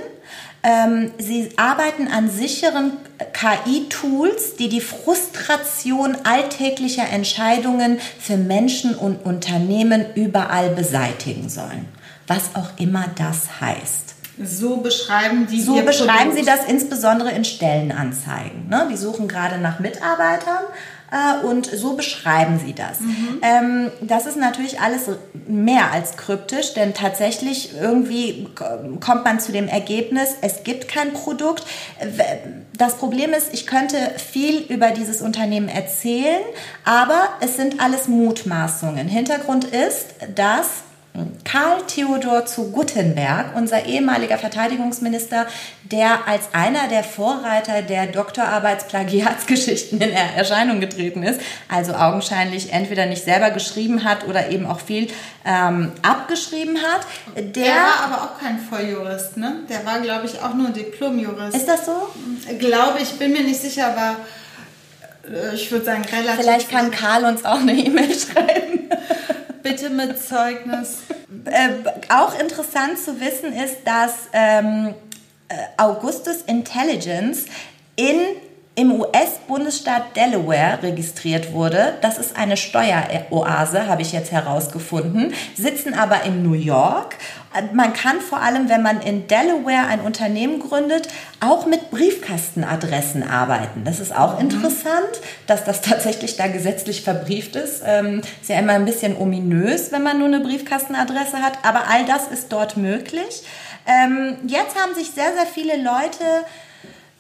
[0.64, 2.94] Ähm, sie arbeiten an sicheren
[3.34, 11.88] KI-Tools, die die Frustration alltäglicher Entscheidungen für Menschen und Unternehmen überall beseitigen sollen.
[12.28, 14.11] Was auch immer das heißt.
[14.44, 16.38] So beschreiben die So beschreiben Produkt.
[16.38, 18.68] sie das insbesondere in Stellenanzeigen.
[18.70, 18.88] Ne?
[18.92, 20.64] Die suchen gerade nach Mitarbeitern
[21.12, 23.00] äh, und so beschreiben sie das.
[23.42, 25.10] Ähm, das ist natürlich alles
[25.48, 28.48] mehr als kryptisch, denn tatsächlich irgendwie
[29.00, 31.66] kommt man zu dem Ergebnis, es gibt kein Produkt.
[32.78, 36.42] Das Problem ist, ich könnte viel über dieses Unternehmen erzählen,
[36.86, 39.08] aber es sind alles Mutmaßungen.
[39.08, 40.84] Hintergrund ist, dass
[41.44, 45.46] Karl Theodor zu Guttenberg, unser ehemaliger Verteidigungsminister,
[45.84, 53.26] der als einer der Vorreiter der Doktorarbeitsplagiatsgeschichten in Erscheinung getreten ist, also augenscheinlich entweder nicht
[53.26, 55.10] selber geschrieben hat oder eben auch viel
[55.46, 59.56] ähm, abgeschrieben hat, der, Der war aber auch kein Volljurist, ne?
[59.70, 61.58] Der war, glaube ich, auch nur Diplomjurist.
[61.58, 61.94] ist das so?
[62.58, 64.16] glaube ich, bin mir nicht sicher, aber
[65.30, 66.42] Äh, ich würde sagen, relativ.
[66.42, 68.90] Vielleicht kann Karl uns auch eine E-Mail schreiben.
[69.64, 71.00] Bitte mit Zeugnis.
[71.46, 71.70] Äh,
[72.10, 74.94] auch interessant zu wissen ist, dass ähm,
[75.48, 77.46] äh, Augustus Intelligence
[77.96, 78.16] in
[78.76, 81.98] im US-Bundesstaat Delaware registriert wurde.
[82.02, 87.16] Das ist eine Steueroase, habe ich jetzt herausgefunden, sitzen aber in New York.
[87.74, 91.10] Man kann vor allem, wenn man in Delaware ein Unternehmen gründet,
[91.42, 93.84] auch mit Briefkastenadressen arbeiten.
[93.84, 94.42] Das ist auch mhm.
[94.42, 97.82] interessant, dass das tatsächlich da gesetzlich verbrieft ist.
[97.86, 102.06] Ähm, ist ja immer ein bisschen ominös, wenn man nur eine Briefkastenadresse hat, aber all
[102.06, 103.44] das ist dort möglich.
[103.86, 106.46] Ähm, jetzt haben sich sehr, sehr viele Leute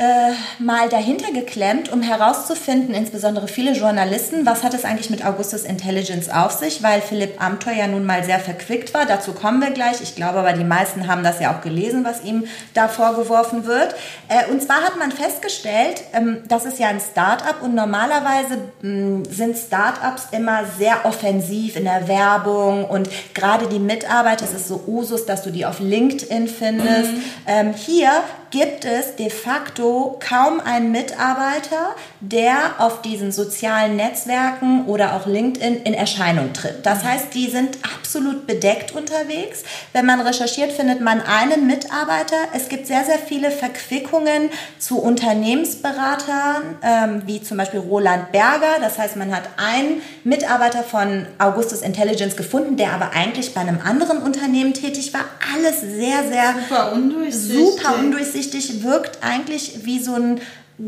[0.01, 5.61] äh, mal dahinter geklemmt, um herauszufinden, insbesondere viele Journalisten, was hat es eigentlich mit Augustus
[5.61, 9.05] Intelligence auf sich, weil Philipp Amthor ja nun mal sehr verquickt war.
[9.05, 10.01] Dazu kommen wir gleich.
[10.01, 13.93] Ich glaube aber, die meisten haben das ja auch gelesen, was ihm da vorgeworfen wird.
[14.27, 19.29] Äh, und zwar hat man festgestellt, ähm, das ist ja ein Start-up und normalerweise mh,
[19.29, 24.83] sind Start-ups immer sehr offensiv in der Werbung und gerade die Mitarbeiter, es ist so
[24.87, 27.11] Usus, dass du die auf LinkedIn findest.
[27.11, 27.23] Mhm.
[27.45, 35.15] Ähm, hier gibt es de facto kaum einen Mitarbeiter, der auf diesen sozialen Netzwerken oder
[35.15, 36.85] auch LinkedIn in Erscheinung tritt.
[36.85, 39.63] Das heißt, die sind absolut bedeckt unterwegs.
[39.93, 42.35] Wenn man recherchiert, findet man einen Mitarbeiter.
[42.53, 48.79] Es gibt sehr, sehr viele Verquickungen zu Unternehmensberatern, ähm, wie zum Beispiel Roland Berger.
[48.81, 53.79] Das heißt, man hat einen Mitarbeiter von Augustus Intelligence gefunden, der aber eigentlich bei einem
[53.81, 55.21] anderen Unternehmen tätig war.
[55.55, 57.55] Alles sehr, sehr super undurchsichtig.
[57.55, 60.38] Super undurchsichtig undurchsichtig, wirkt eigentlich wie so eine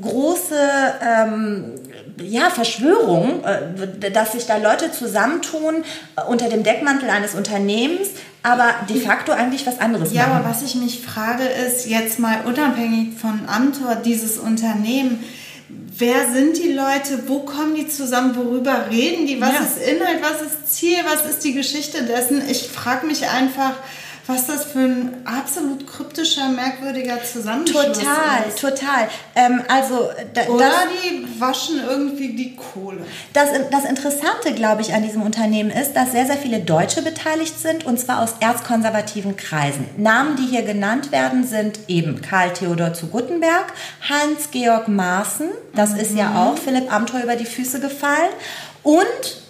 [0.02, 0.56] große
[1.02, 1.76] ähm,
[2.18, 5.84] ja, Verschwörung, äh, dass sich da Leute zusammentun
[6.16, 8.10] äh, unter dem Deckmantel eines Unternehmens,
[8.42, 10.32] aber de facto eigentlich was anderes ja, machen.
[10.32, 15.24] Ja, aber was ich mich frage, ist jetzt mal unabhängig von Amtor, dieses Unternehmen,
[15.70, 19.60] wer sind die Leute, wo kommen die zusammen, worüber reden die, was ja.
[19.60, 22.42] ist Inhalt, was ist Ziel, was ist die Geschichte dessen?
[22.50, 23.74] Ich frage mich einfach,
[24.26, 28.60] was das für ein absolut kryptischer, merkwürdiger Zusammenschluss total, ist.
[28.60, 29.10] Total, total.
[29.36, 33.06] Ähm, also, da, Oder das, die waschen irgendwie die Kohle.
[33.34, 37.60] Das, das Interessante, glaube ich, an diesem Unternehmen ist, dass sehr, sehr viele Deutsche beteiligt
[37.60, 39.86] sind und zwar aus erzkonservativen Kreisen.
[39.98, 43.74] Namen, die hier genannt werden, sind eben Karl Theodor zu Guttenberg,
[44.08, 46.00] Hans-Georg Maaßen, das mhm.
[46.00, 46.38] ist ja mhm.
[46.38, 48.32] auch Philipp Amthor über die Füße gefallen
[48.84, 49.44] und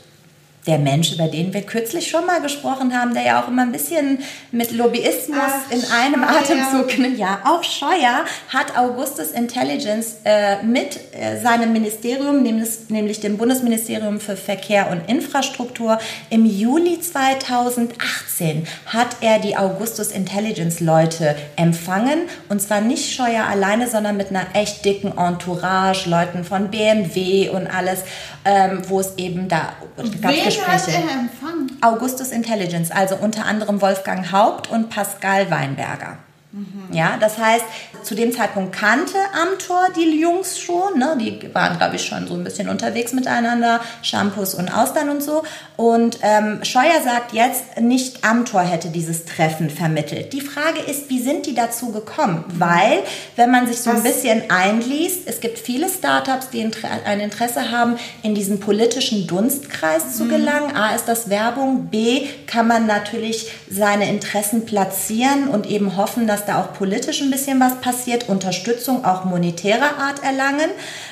[0.65, 3.71] der Mensch, über den wir kürzlich schon mal gesprochen haben, der ja auch immer ein
[3.71, 4.19] bisschen
[4.51, 6.63] mit Lobbyismus Ach, in einem Scheuer.
[6.63, 13.19] Atemzug, ne, ja, auch Scheuer, hat Augustus Intelligence äh, mit äh, seinem Ministerium, nämlich, nämlich
[13.19, 15.99] dem Bundesministerium für Verkehr und Infrastruktur,
[16.29, 23.89] im Juli 2018 hat er die Augustus Intelligence Leute empfangen und zwar nicht Scheuer alleine,
[23.89, 28.03] sondern mit einer echt dicken Entourage, Leuten von BMW und alles,
[28.45, 29.73] ähm, wo es eben da
[30.21, 30.67] gab Gespräche.
[30.67, 31.77] hat er empfangen?
[31.81, 36.17] Augustus Intelligence, also unter anderem Wolfgang Haupt und Pascal Weinberger.
[36.53, 36.89] Mhm.
[36.91, 37.65] Ja, das heißt,
[38.03, 40.99] zu dem Zeitpunkt kannte Amtor die Jungs schon.
[40.99, 41.17] Ne?
[41.19, 45.41] Die waren, glaube ich, schon so ein bisschen unterwegs miteinander, Shampoos und Austern und so.
[45.77, 50.31] Und ähm, Scheuer sagt jetzt, nicht Amtor hätte dieses Treffen vermittelt.
[50.31, 52.45] Die Frage ist, wie sind die dazu gekommen?
[52.47, 52.59] Mhm.
[52.59, 52.99] Weil,
[53.35, 56.69] wenn man sich so ein bisschen einliest, es gibt viele Startups, die
[57.05, 60.11] ein Interesse haben, in diesen politischen Dunstkreis mhm.
[60.11, 60.75] zu gelangen.
[60.75, 61.87] A, ist das Werbung.
[61.87, 67.31] B, kann man natürlich seine Interessen platzieren und eben hoffen, dass da auch politisch ein
[67.31, 70.69] bisschen was passiert, Unterstützung auch monetärer Art erlangen.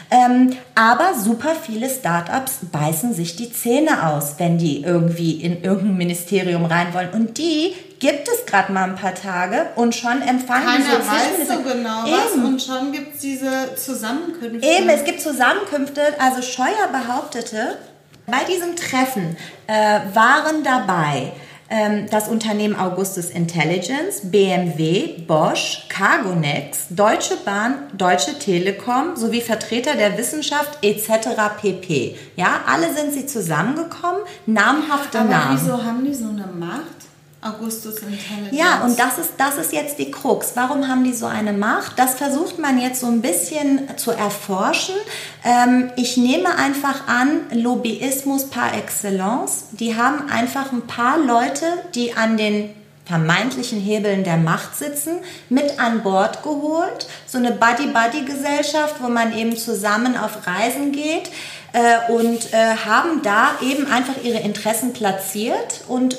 [0.10, 5.98] Ähm, aber super viele Startups beißen sich die Zähne aus, wenn die irgendwie in irgendein
[5.98, 7.10] Ministerium rein wollen.
[7.12, 11.48] Und die gibt es gerade mal ein paar Tage und schon empfangen Keiner diese weiß
[11.48, 12.16] so genau Eben.
[12.16, 14.68] was und schon gibt es diese Zusammenkünfte.
[14.68, 16.02] Eben, es gibt Zusammenkünfte.
[16.20, 17.78] Also Scheuer behauptete,
[18.26, 21.32] bei diesem Treffen äh, waren dabei
[21.72, 30.18] ähm, das Unternehmen Augustus Intelligence, BMW, Bosch, Cargonex, Deutsche Bahn, Deutsche Telekom sowie Vertreter der
[30.18, 31.30] Wissenschaft etc.
[31.62, 32.16] pp.
[32.36, 35.60] Ja, alle sind sie zusammengekommen, namhafte Aber Namen.
[35.60, 37.11] wieso haben die so eine Macht?
[37.42, 38.52] Augustus Intelligence.
[38.52, 40.52] Ja, und das ist, das ist jetzt die Krux.
[40.54, 41.98] Warum haben die so eine Macht?
[41.98, 44.96] Das versucht man jetzt so ein bisschen zu erforschen.
[45.44, 49.66] Ähm, ich nehme einfach an, Lobbyismus par excellence.
[49.72, 52.70] Die haben einfach ein paar Leute, die an den
[53.06, 55.16] vermeintlichen Hebeln der Macht sitzen,
[55.50, 57.08] mit an Bord geholt.
[57.26, 61.32] So eine Buddy-Buddy-Gesellschaft, wo man eben zusammen auf Reisen geht
[61.74, 66.18] äh, und äh, haben da eben einfach ihre Interessen platziert und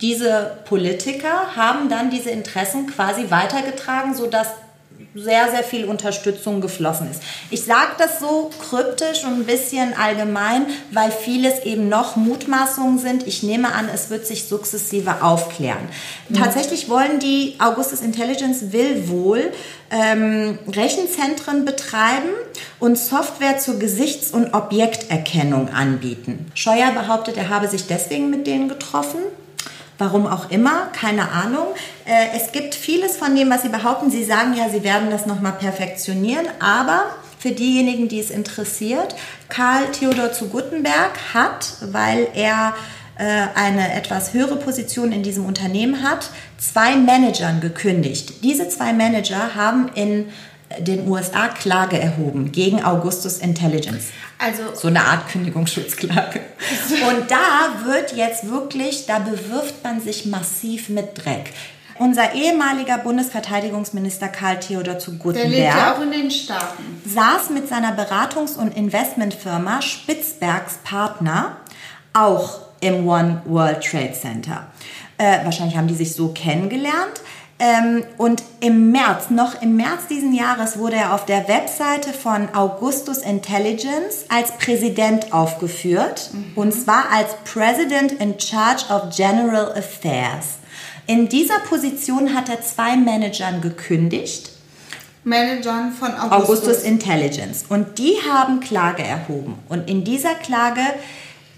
[0.00, 4.48] diese Politiker haben dann diese Interessen quasi weitergetragen, sodass
[5.14, 7.22] sehr, sehr viel Unterstützung geflossen ist.
[7.50, 13.26] Ich sage das so kryptisch und ein bisschen allgemein, weil vieles eben noch Mutmaßungen sind.
[13.26, 15.88] Ich nehme an, es wird sich sukzessive aufklären.
[16.28, 16.34] Mhm.
[16.36, 19.52] Tatsächlich wollen die Augustus Intelligence will wohl
[19.90, 22.30] ähm, Rechenzentren betreiben
[22.80, 26.50] und Software zur Gesichts- und Objekterkennung anbieten.
[26.54, 29.20] Scheuer behauptet, er habe sich deswegen mit denen getroffen.
[30.02, 31.68] Warum auch immer, keine Ahnung.
[32.06, 34.10] Äh, es gibt vieles von dem, was Sie behaupten.
[34.10, 37.04] Sie sagen ja, Sie werden das nochmal perfektionieren, aber
[37.38, 39.14] für diejenigen, die es interessiert,
[39.48, 42.74] Karl Theodor zu Guttenberg hat, weil er
[43.16, 48.42] äh, eine etwas höhere Position in diesem Unternehmen hat, zwei Managern gekündigt.
[48.42, 50.30] Diese zwei Manager haben in
[50.80, 54.06] den USA Klage erhoben gegen Augustus Intelligence.
[54.38, 56.40] Also so eine Art Kündigungsschutzklage.
[57.08, 61.52] Und da wird jetzt wirklich, da bewirft man sich massiv mit Dreck.
[61.98, 65.96] Unser ehemaliger Bundesverteidigungsminister Karl Theodor zu Guttenberg ja
[67.04, 71.58] saß mit seiner Beratungs- und Investmentfirma Spitzbergs Partner
[72.12, 74.66] auch im One World Trade Center.
[75.18, 77.20] Äh, wahrscheinlich haben die sich so kennengelernt.
[77.62, 82.52] Ähm, und im März, noch im März diesen Jahres, wurde er auf der Webseite von
[82.56, 86.30] Augustus Intelligence als Präsident aufgeführt.
[86.32, 86.44] Mhm.
[86.56, 90.58] Und zwar als President in Charge of General Affairs.
[91.06, 94.50] In dieser Position hat er zwei Managern gekündigt.
[95.22, 96.32] Managern von Augustus.
[96.32, 97.64] Augustus Intelligence.
[97.68, 99.56] Und die haben Klage erhoben.
[99.68, 100.80] Und in dieser Klage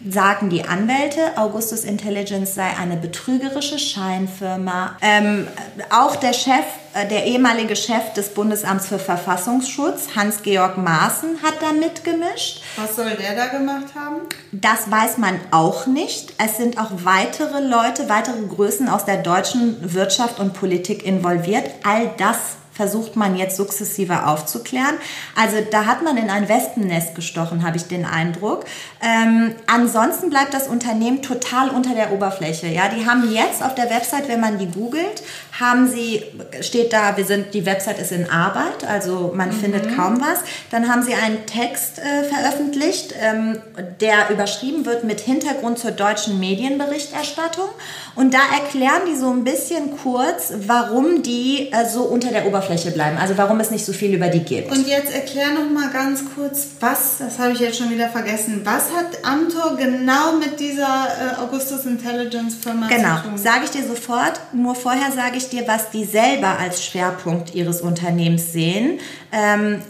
[0.08, 4.96] sagen die Anwälte, Augustus Intelligence sei eine betrügerische Scheinfirma.
[5.00, 5.48] Ähm,
[5.90, 11.72] auch der Chef, äh, der ehemalige Chef des Bundesamts für Verfassungsschutz, Hans-Georg Maaßen, hat da
[11.72, 12.62] mitgemischt.
[12.76, 14.22] Was soll der da gemacht haben?
[14.52, 16.34] Das weiß man auch nicht.
[16.38, 21.70] Es sind auch weitere Leute, weitere Größen aus der deutschen Wirtschaft und Politik involviert.
[21.82, 24.96] All das versucht man jetzt sukzessive aufzuklären.
[25.36, 28.64] Also da hat man in ein Wespennest gestochen, habe ich den Eindruck.
[29.00, 32.66] Ähm, ansonsten bleibt das Unternehmen total unter der Oberfläche.
[32.66, 35.22] Ja, die haben jetzt auf der Website, wenn man die googelt,
[35.58, 36.24] haben sie,
[36.60, 39.52] steht da, wir sind, die Website ist in Arbeit, also man mhm.
[39.52, 40.40] findet kaum was.
[40.70, 43.60] Dann haben sie einen Text äh, veröffentlicht, ähm,
[44.00, 47.68] der überschrieben wird mit Hintergrund zur deutschen Medienberichterstattung.
[48.16, 52.92] Und da erklären die so ein bisschen kurz, warum die äh, so unter der Oberfläche
[52.92, 54.70] bleiben, also warum es nicht so viel über die gibt.
[54.70, 58.60] Und jetzt erklär noch mal ganz kurz, was, das habe ich jetzt schon wieder vergessen,
[58.64, 63.16] was hat Amtor genau mit dieser äh, Augustus Intelligence Firma genau.
[63.16, 63.32] zu tun?
[63.32, 67.54] Genau, sage ich dir sofort, nur vorher sage ich dir, was die selber als Schwerpunkt
[67.54, 69.00] ihres Unternehmens sehen.
[69.32, 69.82] Ähm,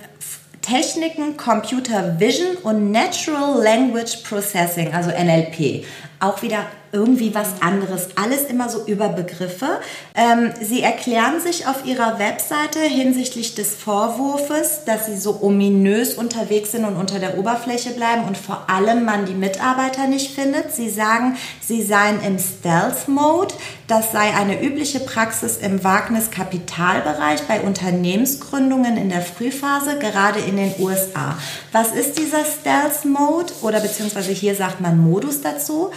[0.64, 5.84] Techniken, Computer Vision und Natural Language Processing, also NLP.
[6.24, 6.64] Auch wieder
[6.94, 8.08] irgendwie was anderes.
[8.14, 9.80] Alles immer so über Begriffe.
[10.14, 16.70] Ähm, sie erklären sich auf ihrer Webseite hinsichtlich des Vorwurfs, dass sie so ominös unterwegs
[16.70, 20.72] sind und unter der Oberfläche bleiben und vor allem man die Mitarbeiter nicht findet.
[20.72, 23.54] Sie sagen, sie seien im Stealth-Mode.
[23.88, 30.74] Das sei eine übliche Praxis im Wagniskapitalbereich bei Unternehmensgründungen in der Frühphase, gerade in den
[30.78, 31.36] USA.
[31.72, 35.90] Was ist dieser Stealth-Mode oder beziehungsweise hier sagt man Modus dazu?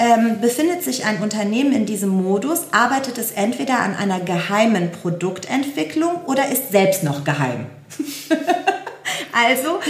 [0.00, 6.24] Ähm, befindet sich ein Unternehmen in diesem Modus, arbeitet es entweder an einer geheimen Produktentwicklung
[6.24, 7.66] oder ist selbst noch geheim.
[9.32, 9.80] Also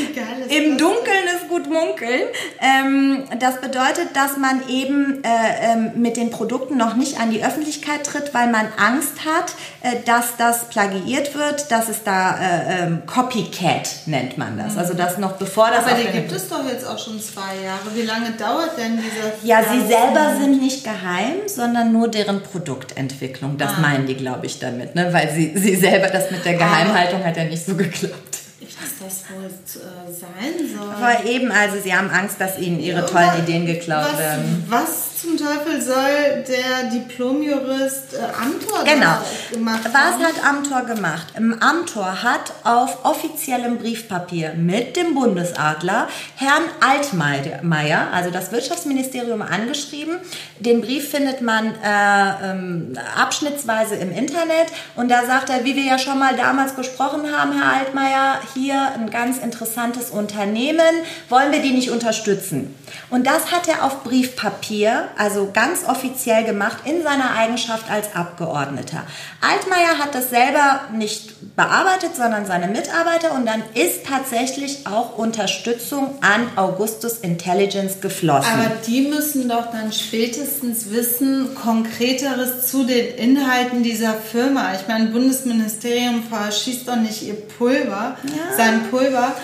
[0.49, 2.23] im Dunkeln ist gut munkeln.
[2.61, 7.45] Ähm, das bedeutet, dass man eben äh, ähm, mit den Produkten noch nicht an die
[7.45, 12.85] Öffentlichkeit tritt, weil man Angst hat, äh, dass das plagiiert wird, dass es da äh,
[12.85, 14.77] ähm, Copycat nennt man das.
[14.77, 15.87] Also das noch bevor das.
[15.87, 17.95] Aber die gibt es doch jetzt auch schon zwei Jahre.
[17.95, 19.33] Wie lange dauert denn dieser?
[19.43, 23.59] Ja, sie selber sind nicht geheim, sondern nur deren Produktentwicklung.
[23.59, 23.81] Das ah.
[23.81, 25.13] meinen die, glaube ich, damit, ne?
[25.13, 27.27] weil sie, sie selber das mit der Geheimhaltung ah.
[27.27, 28.41] hat ja nicht so geklappt
[28.81, 30.89] was das wohl äh, sein soll.
[30.89, 34.65] Aber eben, also sie haben Angst, dass ihnen ihre tollen Ideen geklaut was, werden.
[34.69, 39.19] Was zum Teufel soll der Diplomjurist äh, Amtor genau.
[39.53, 40.21] gemacht haben?
[40.21, 41.27] Was hat Amtor gemacht?
[41.61, 50.17] Amtor hat auf offiziellem Briefpapier mit dem Bundesadler Herrn Altmaier, also das Wirtschaftsministerium, angeschrieben.
[50.59, 55.85] Den Brief findet man äh, ähm, abschnittsweise im Internet und da sagt er, wie wir
[55.85, 60.81] ja schon mal damals besprochen haben, Herr Altmaier, hier ein ganz interessantes Unternehmen,
[61.29, 62.75] wollen wir die nicht unterstützen?
[63.11, 69.05] Und das hat er auf Briefpapier also ganz offiziell gemacht in seiner Eigenschaft als Abgeordneter.
[69.41, 76.19] Altmaier hat das selber nicht bearbeitet, sondern seine Mitarbeiter und dann ist tatsächlich auch Unterstützung
[76.21, 78.53] an Augustus Intelligence geflossen.
[78.53, 84.75] Aber die müssen doch dann spätestens wissen, konkreteres zu den Inhalten dieser Firma.
[84.75, 88.57] Ich meine, Bundesministerium verschießt doch nicht ihr Pulver, ja.
[88.61, 89.35] Sein Pulver.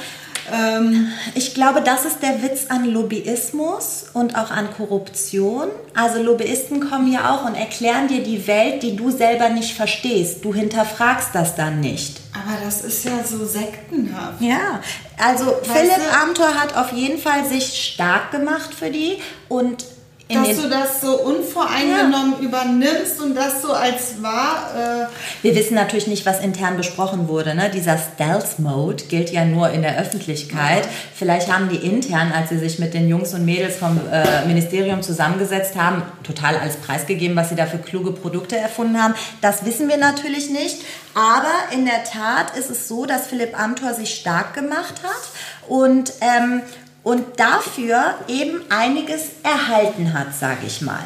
[0.53, 5.69] Ähm, ich glaube, das ist der Witz an Lobbyismus und auch an Korruption.
[5.95, 10.45] Also Lobbyisten kommen ja auch und erklären dir die Welt, die du selber nicht verstehst.
[10.45, 12.21] Du hinterfragst das dann nicht.
[12.33, 14.41] Aber das ist ja so sektenhaft.
[14.41, 14.81] Ja,
[15.19, 19.85] also weißt Philipp Amthor hat auf jeden Fall sich stark gemacht für die und
[20.29, 22.49] dass du das so unvoreingenommen ja.
[22.49, 25.09] übernimmst und das so als wahr.
[25.12, 27.55] Äh Wir wissen natürlich nicht, was intern besprochen wurde.
[27.55, 27.70] Ne?
[27.70, 30.85] Dieser Stealth-Mode gilt ja nur in der Öffentlichkeit.
[30.85, 30.91] Ja.
[31.14, 35.03] Vielleicht haben die intern, als sie sich mit den Jungs und Mädels vom äh, Ministerium
[35.03, 39.14] zusammengesetzt haben, total alles preisgegeben, was sie da für kluge Produkte erfunden haben.
[39.43, 40.79] Das wissen wir natürlich nicht.
[41.14, 46.12] Aber in der Tat ist es so, dass Philipp Amthor sich stark gemacht hat und
[46.20, 46.62] ähm,
[47.07, 51.05] und dafür eben einiges erhalten hat, sage ich mal.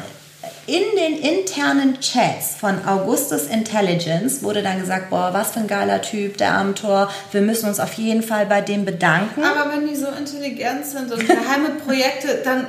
[0.65, 6.01] In den internen Chats von Augustus Intelligence wurde dann gesagt, boah, was für ein geiler
[6.01, 9.43] Typ, der Amtor, wir müssen uns auf jeden Fall bei dem bedanken.
[9.43, 12.65] Aber wenn die so intelligent sind und geheime Projekte, dann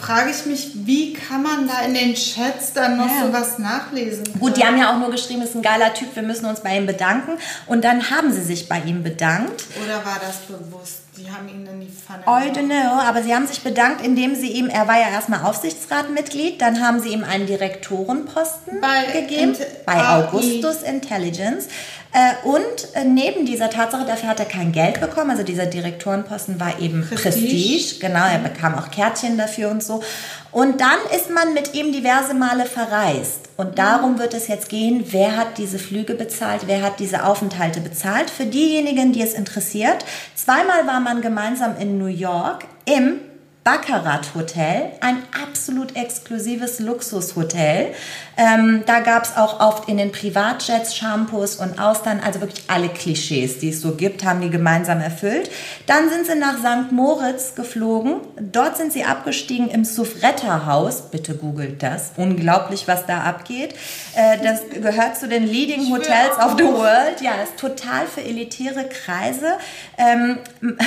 [0.00, 3.26] frage ich mich, wie kann man da in den Chats dann noch ja.
[3.26, 4.24] sowas nachlesen?
[4.38, 6.76] Gut, die haben ja auch nur geschrieben, ist ein geiler Typ, wir müssen uns bei
[6.76, 7.38] ihm bedanken.
[7.66, 9.64] Und dann haben sie sich bei ihm bedankt.
[9.84, 11.07] Oder war das bewusst?
[11.18, 14.36] Die haben ihn in die Pfanne I don't know, aber sie haben sich bedankt, indem
[14.36, 19.56] sie ihm, er war ja erstmal Aufsichtsratmitglied, dann haben sie ihm einen Direktorenposten bei gegeben,
[19.84, 21.66] bei Augustus Intelligence.
[22.12, 26.58] Äh, und äh, neben dieser Tatsache, dafür hat er kein Geld bekommen, also dieser Direktorenposten
[26.58, 27.22] war eben Prestige.
[27.22, 27.98] Prestige.
[28.00, 30.02] Genau, er bekam auch Kärtchen dafür und so.
[30.50, 33.50] Und dann ist man mit ihm diverse Male verreist.
[33.58, 37.80] Und darum wird es jetzt gehen, wer hat diese Flüge bezahlt, wer hat diese Aufenthalte
[37.80, 38.30] bezahlt.
[38.30, 40.04] Für diejenigen, die es interessiert,
[40.34, 43.20] zweimal war man gemeinsam in New York im
[43.64, 47.94] Baccarat Hotel, ein absolut exklusives Luxushotel.
[48.38, 52.88] Ähm, da gab es auch oft in den Privatjets Shampoos und Austern, also wirklich alle
[52.88, 55.50] Klischees, die es so gibt, haben die gemeinsam erfüllt.
[55.86, 56.92] Dann sind sie nach St.
[56.92, 58.20] Moritz geflogen.
[58.40, 61.10] Dort sind sie abgestiegen im Souffretta-Haus.
[61.10, 62.12] Bitte googelt das.
[62.16, 63.74] Unglaublich, was da abgeht.
[64.14, 67.20] Äh, das gehört zu den Leading Hotels of the World.
[67.20, 69.54] Ja, ist total für elitäre Kreise.
[69.96, 70.38] Ähm,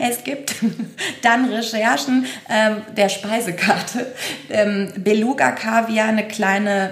[0.00, 0.56] es gibt
[1.22, 4.12] dann Recherchen ähm, der Speisekarte.
[4.50, 6.12] Ähm, Beluga Kaviar,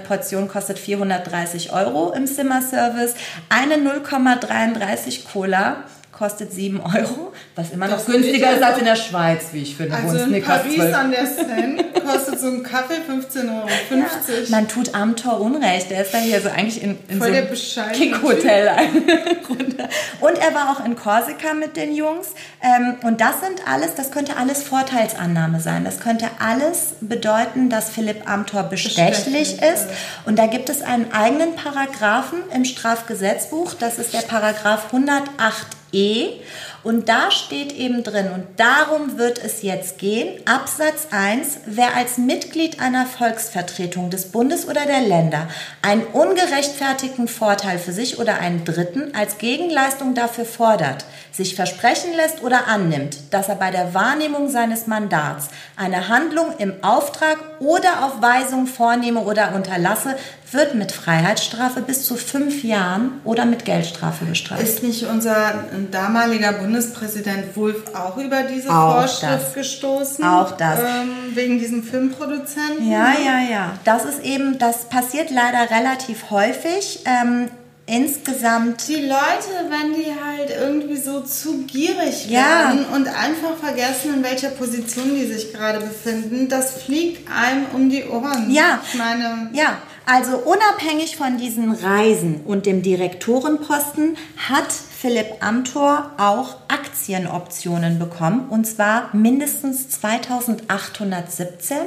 [0.06, 3.14] Portion kostet 430 Euro im Zimmerservice.
[3.48, 8.96] Eine 0,33 Cola kostet 7 Euro, was immer noch das günstiger ist als in der
[8.96, 9.96] Schweiz, wie ich finde.
[9.96, 10.94] Also in Paris 12.
[10.94, 13.68] an der Seine kostet so ein Kaffee 15,50 Euro.
[13.90, 15.90] Ja, man tut Amtor Unrecht.
[15.90, 17.48] Der ist da hier so eigentlich in, in so einem
[17.92, 18.70] Kickhotel
[20.20, 22.28] Und er war auch in Korsika mit den Jungs.
[22.62, 25.84] Ähm, und das sind alles, das könnte alles Vorteilsannahme sein.
[25.84, 29.86] Das könnte alles bedeuten, dass Philipp Amtor bestechlich, bestechlich ist.
[30.26, 33.74] Und da gibt es einen eigenen Paragraphen im Strafgesetzbuch.
[33.74, 36.40] Das ist der Paragraph 108 E.
[36.82, 42.18] Und da steht eben drin, und darum wird es jetzt gehen, Absatz 1, wer als
[42.18, 45.46] Mitglied einer Volksvertretung des Bundes oder der Länder
[45.80, 52.42] einen ungerechtfertigten Vorteil für sich oder einen Dritten als Gegenleistung dafür fordert, sich versprechen lässt
[52.42, 58.20] oder annimmt, dass er bei der Wahrnehmung seines Mandats eine Handlung im Auftrag oder auf
[58.20, 60.16] Weisung vornehme oder unterlasse,
[60.54, 64.62] wird mit Freiheitsstrafe bis zu fünf Jahren oder mit Geldstrafe bestraft.
[64.62, 69.54] Ist nicht unser damaliger Bundespräsident Wulff auch über diese auch Vorschrift das.
[69.54, 70.24] gestoßen?
[70.24, 70.80] Auch das.
[70.80, 72.90] Ähm, wegen diesem Filmproduzenten?
[72.90, 73.78] Ja, ja, ja.
[73.84, 77.00] Das ist eben, das passiert leider relativ häufig.
[77.04, 77.48] Ähm,
[77.86, 78.88] insgesamt.
[78.88, 82.40] Die Leute, wenn die halt irgendwie so zu gierig ja.
[82.40, 87.90] werden und einfach vergessen, in welcher Position die sich gerade befinden, das fliegt einem um
[87.90, 88.50] die Ohren.
[88.50, 88.80] Ja.
[88.86, 89.50] Ich meine.
[89.52, 89.78] Ja.
[90.12, 98.66] Also unabhängig von diesen Reisen und dem Direktorenposten hat Philipp Amthor auch Aktienoptionen bekommen und
[98.66, 101.78] zwar mindestens 2817.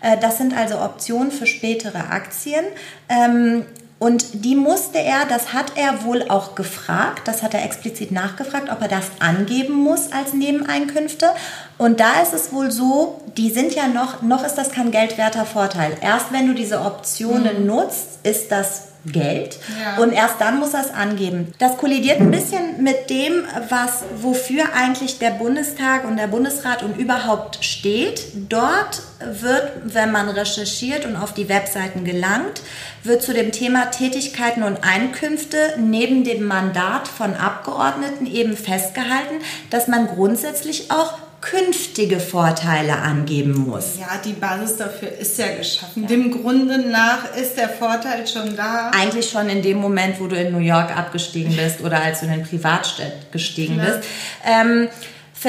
[0.00, 2.64] Äh, das sind also Optionen für spätere Aktien.
[3.08, 3.64] Ähm,
[3.98, 8.70] und die musste er, das hat er wohl auch gefragt, das hat er explizit nachgefragt,
[8.70, 11.30] ob er das angeben muss als Nebeneinkünfte.
[11.78, 15.44] Und da ist es wohl so, die sind ja noch, noch ist das kein geldwerter
[15.44, 15.96] Vorteil.
[16.00, 17.66] Erst wenn du diese Optionen mhm.
[17.66, 20.02] nutzt, ist das Geld ja.
[20.02, 21.52] und erst dann muss er es angeben.
[21.58, 26.96] Das kollidiert ein bisschen mit dem, was wofür eigentlich der Bundestag und der Bundesrat und
[26.96, 28.22] überhaupt steht.
[28.48, 32.62] Dort wird, wenn man recherchiert und auf die Webseiten gelangt,
[33.04, 39.36] wird zu dem Thema Tätigkeiten und Einkünfte neben dem Mandat von Abgeordneten eben festgehalten,
[39.70, 43.98] dass man grundsätzlich auch künftige Vorteile angeben muss.
[43.98, 46.02] Ja, die Basis dafür ist ja geschaffen.
[46.02, 46.08] Ja.
[46.08, 48.90] Dem Grunde nach ist der Vorteil schon da.
[48.90, 52.26] Eigentlich schon in dem Moment, wo du in New York abgestiegen bist oder als du
[52.26, 53.84] in den Privatstadt gestiegen ja.
[53.84, 54.08] bist.
[54.44, 54.88] Ähm,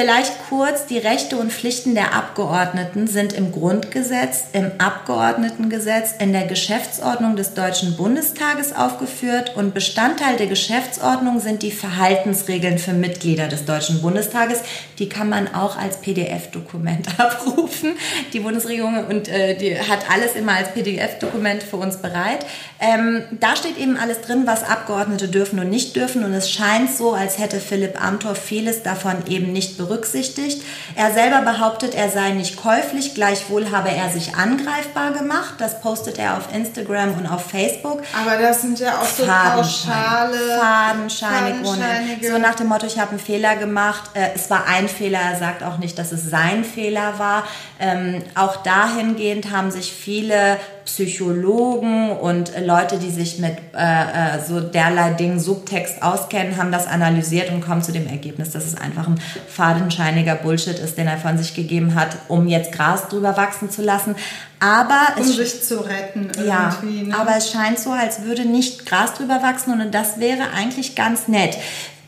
[0.00, 6.46] Vielleicht kurz, die Rechte und Pflichten der Abgeordneten sind im Grundgesetz, im Abgeordnetengesetz, in der
[6.46, 13.64] Geschäftsordnung des Deutschen Bundestages aufgeführt und Bestandteil der Geschäftsordnung sind die Verhaltensregeln für Mitglieder des
[13.64, 14.60] Deutschen Bundestages.
[15.00, 17.96] Die kann man auch als PDF-Dokument abrufen.
[18.32, 22.46] Die Bundesregierung und äh, die hat alles immer als PDF-Dokument für uns bereit.
[22.78, 26.96] Ähm, da steht eben alles drin, was Abgeordnete dürfen und nicht dürfen und es scheint
[26.96, 30.62] so, als hätte Philipp Amthor vieles davon eben nicht berücksichtigt.
[30.94, 35.54] Er selber behauptet, er sei nicht käuflich, gleichwohl habe er sich angreifbar gemacht.
[35.58, 38.02] Das postet er auf Instagram und auf Facebook.
[38.20, 42.30] Aber das sind ja auch so pauschale, fadenscheinige.
[42.30, 44.10] So nach dem Motto, ich habe einen Fehler gemacht.
[44.14, 47.44] Äh, es war ein Fehler, er sagt auch nicht, dass es sein Fehler war.
[47.80, 50.58] Ähm, auch dahingehend haben sich viele
[50.88, 56.86] Psychologen und Leute, die sich mit äh, äh, so derlei Dingen Subtext auskennen, haben das
[56.86, 61.18] analysiert und kommen zu dem Ergebnis, dass es einfach ein fadenscheiniger Bullshit ist, den er
[61.18, 64.16] von sich gegeben hat, um jetzt Gras drüber wachsen zu lassen.
[64.60, 66.48] Aber um es, sich zu retten irgendwie.
[66.48, 67.14] Ja, ne?
[67.18, 71.28] aber es scheint so, als würde nicht Gras drüber wachsen und das wäre eigentlich ganz
[71.28, 71.58] nett.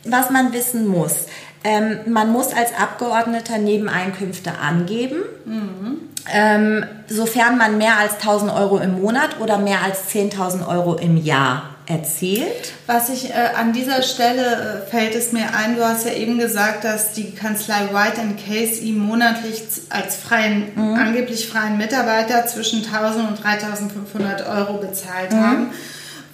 [0.05, 1.27] Was man wissen muss,
[1.63, 5.17] ähm, man muss als Abgeordneter Nebeneinkünfte angeben.
[5.45, 6.10] Mhm.
[6.31, 11.17] Ähm, sofern man mehr als 1000 Euro im Monat oder mehr als 10.000 Euro im
[11.17, 12.73] Jahr erzielt.
[12.87, 16.37] Was ich äh, an dieser Stelle äh, fällt es mir ein, du hast ja eben
[16.37, 20.95] gesagt, dass die Kanzlei White Case ihm monatlich als freien, mhm.
[20.95, 25.43] angeblich freien Mitarbeiter zwischen 1000 und 3500 Euro bezahlt mhm.
[25.43, 25.71] haben.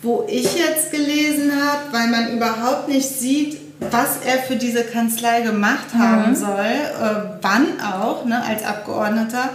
[0.04, 5.42] Wo ich jetzt gelesen habe, weil man überhaupt nicht sieht, was er für diese Kanzlei
[5.42, 6.36] gemacht haben mhm.
[6.36, 9.50] soll, äh, wann auch, ne, als Abgeordneter.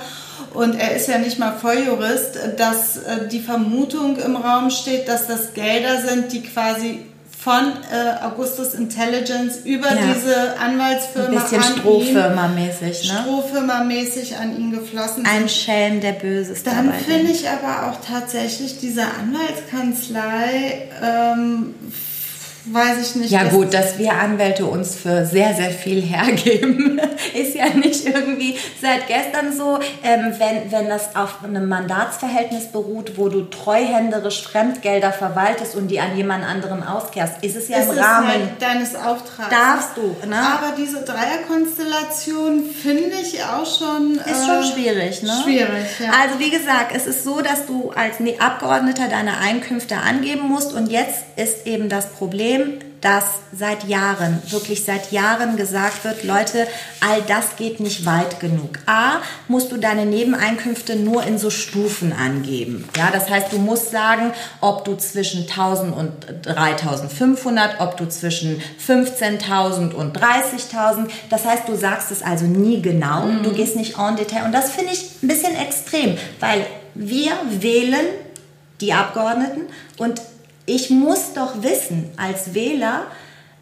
[0.54, 5.26] Und er ist ja nicht mal Volljurist, dass äh, die Vermutung im Raum steht, dass
[5.26, 7.00] das Gelder sind, die quasi
[7.42, 10.14] von äh, Augustus Intelligence über ja.
[10.14, 13.24] diese Anwaltsfirma Ein bisschen Strohfirma-mäßig, ne?
[13.24, 19.02] Strohfirma-mäßig an ihn geflossen Ein Schelm, der Böses Dann finde ich aber auch tatsächlich diese
[19.02, 21.74] Anwaltskanzlei ähm,
[22.66, 23.30] weiß ich nicht.
[23.30, 27.00] Ja gut, dass wir Anwälte uns für sehr, sehr viel hergeben,
[27.34, 29.78] ist ja nicht irgendwie seit gestern so.
[30.02, 36.00] Ähm, wenn, wenn das auf einem Mandatsverhältnis beruht, wo du treuhänderisch Fremdgelder verwaltest und die
[36.00, 39.50] an jemand anderen auskehrst, ist es ja es im Rahmen halt deines Auftrags.
[39.50, 40.28] Darfst du.
[40.28, 40.36] Ne?
[40.36, 44.16] Aber diese Dreierkonstellation finde ich auch schon...
[44.16, 45.32] Ist schon äh, schwierig, ne?
[45.42, 46.10] Schwierig, ja.
[46.22, 50.90] Also wie gesagt, es ist so, dass du als Abgeordneter deine Einkünfte angeben musst und
[50.90, 56.68] jetzt ist eben das Problem, Problem, dass seit Jahren, wirklich seit Jahren gesagt wird, Leute,
[57.00, 58.78] all das geht nicht weit genug.
[58.86, 59.16] A,
[59.48, 62.88] musst du deine Nebeneinkünfte nur in so Stufen angeben.
[62.96, 68.62] Ja, das heißt, du musst sagen, ob du zwischen 1000 und 3500, ob du zwischen
[68.86, 71.08] 15.000 und 30.000.
[71.28, 73.26] Das heißt, du sagst es also nie genau.
[73.26, 73.42] Mhm.
[73.42, 74.44] Du gehst nicht en Detail.
[74.44, 78.06] Und das finde ich ein bisschen extrem, weil wir wählen
[78.80, 79.62] die Abgeordneten
[79.98, 80.20] und
[80.66, 83.06] ich muss doch wissen als Wähler,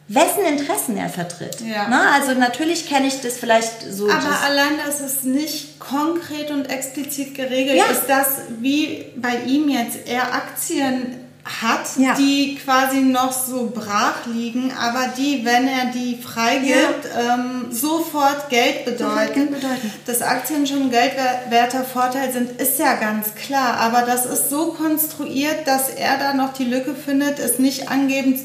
[0.08, 1.60] wessen Interessen er vertritt.
[1.60, 1.86] Ja.
[1.88, 4.10] Na, also natürlich kenne ich das vielleicht so.
[4.10, 7.84] Aber allein, dass es nicht konkret und explizit geregelt ja.
[7.86, 12.14] ist, dass wie bei ihm jetzt er Aktien hat, ja.
[12.14, 17.34] die quasi noch so brach liegen, aber die, wenn er die freigibt, ja.
[17.34, 19.04] ähm, sofort Geld bedeuten.
[19.10, 19.92] Sofort Geld bedeuten.
[20.06, 23.78] Dass Aktien schon ein geldwerter Vorteil sind, ist ja ganz klar.
[23.78, 28.38] Aber das ist so konstruiert, dass er da noch die Lücke findet, es nicht angeben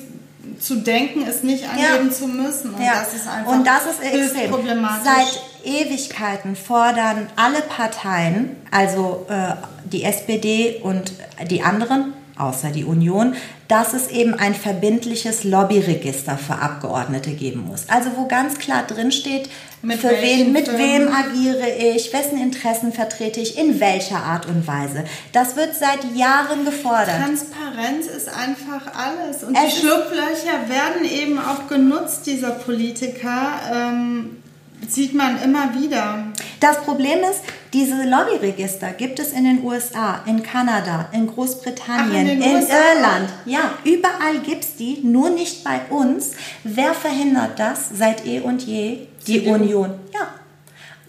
[0.60, 2.12] zu denken, es nicht angeben ja.
[2.12, 2.74] zu müssen.
[2.76, 4.52] Und das ist einfach Und das ist extrem.
[4.52, 5.04] problematisch.
[5.04, 11.12] Seit Ewigkeiten fordern alle Parteien, also äh, die SPD und
[11.50, 13.36] die anderen außer die Union,
[13.68, 17.90] dass es eben ein verbindliches Lobbyregister für Abgeordnete geben muss.
[17.90, 19.50] Also wo ganz klar drin steht,
[19.82, 24.68] mit, für wen, mit wem agiere ich, wessen Interessen vertrete ich, in welcher Art und
[24.68, 25.04] Weise.
[25.32, 27.22] Das wird seit Jahren gefordert.
[27.24, 29.44] Transparenz ist einfach alles.
[29.44, 33.60] Und es die Schlupflöcher werden eben auch genutzt, dieser Politiker.
[33.72, 34.38] Ähm,
[34.88, 36.32] sieht man immer wieder.
[36.60, 37.42] Das Problem ist,
[37.74, 43.30] diese Lobbyregister gibt es in den USA, in Kanada, in Großbritannien, Ach, in in, Irland.
[43.46, 46.32] Ja, überall gibt es die, nur nicht bei uns.
[46.64, 49.08] Wer verhindert das seit eh und je?
[49.28, 49.54] Die CDU.
[49.54, 50.00] Union.
[50.14, 50.28] Ja,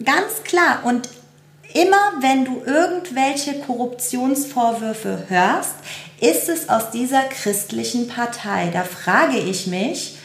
[0.03, 0.81] ganz klar.
[0.83, 1.09] Und
[1.73, 5.75] immer wenn du irgendwelche Korruptionsvorwürfe hörst,
[6.19, 8.69] ist es aus dieser christlichen Partei.
[8.73, 10.17] Da frage ich mich,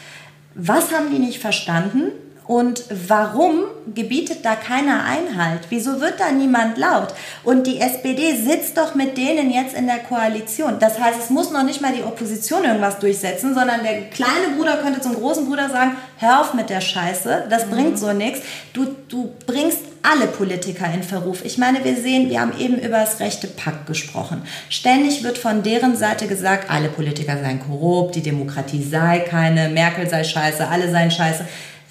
[0.54, 2.12] was haben die nicht verstanden?
[2.46, 3.64] Und warum
[3.94, 5.60] gebietet da keiner Einhalt?
[5.68, 7.14] Wieso wird da niemand laut?
[7.44, 10.78] Und die SPD sitzt doch mit denen jetzt in der Koalition.
[10.80, 14.78] Das heißt, es muss noch nicht mal die Opposition irgendwas durchsetzen, sondern der kleine Bruder
[14.78, 18.40] könnte zum großen Bruder sagen, hör auf mit der Scheiße, das bringt so nichts.
[18.72, 21.44] Du, du bringst alle Politiker in Verruf.
[21.44, 24.42] Ich meine, wir sehen, wir haben eben über das rechte Pakt gesprochen.
[24.68, 30.08] Ständig wird von deren Seite gesagt, alle Politiker seien korrupt, die Demokratie sei keine, Merkel
[30.08, 31.44] sei scheiße, alle seien scheiße.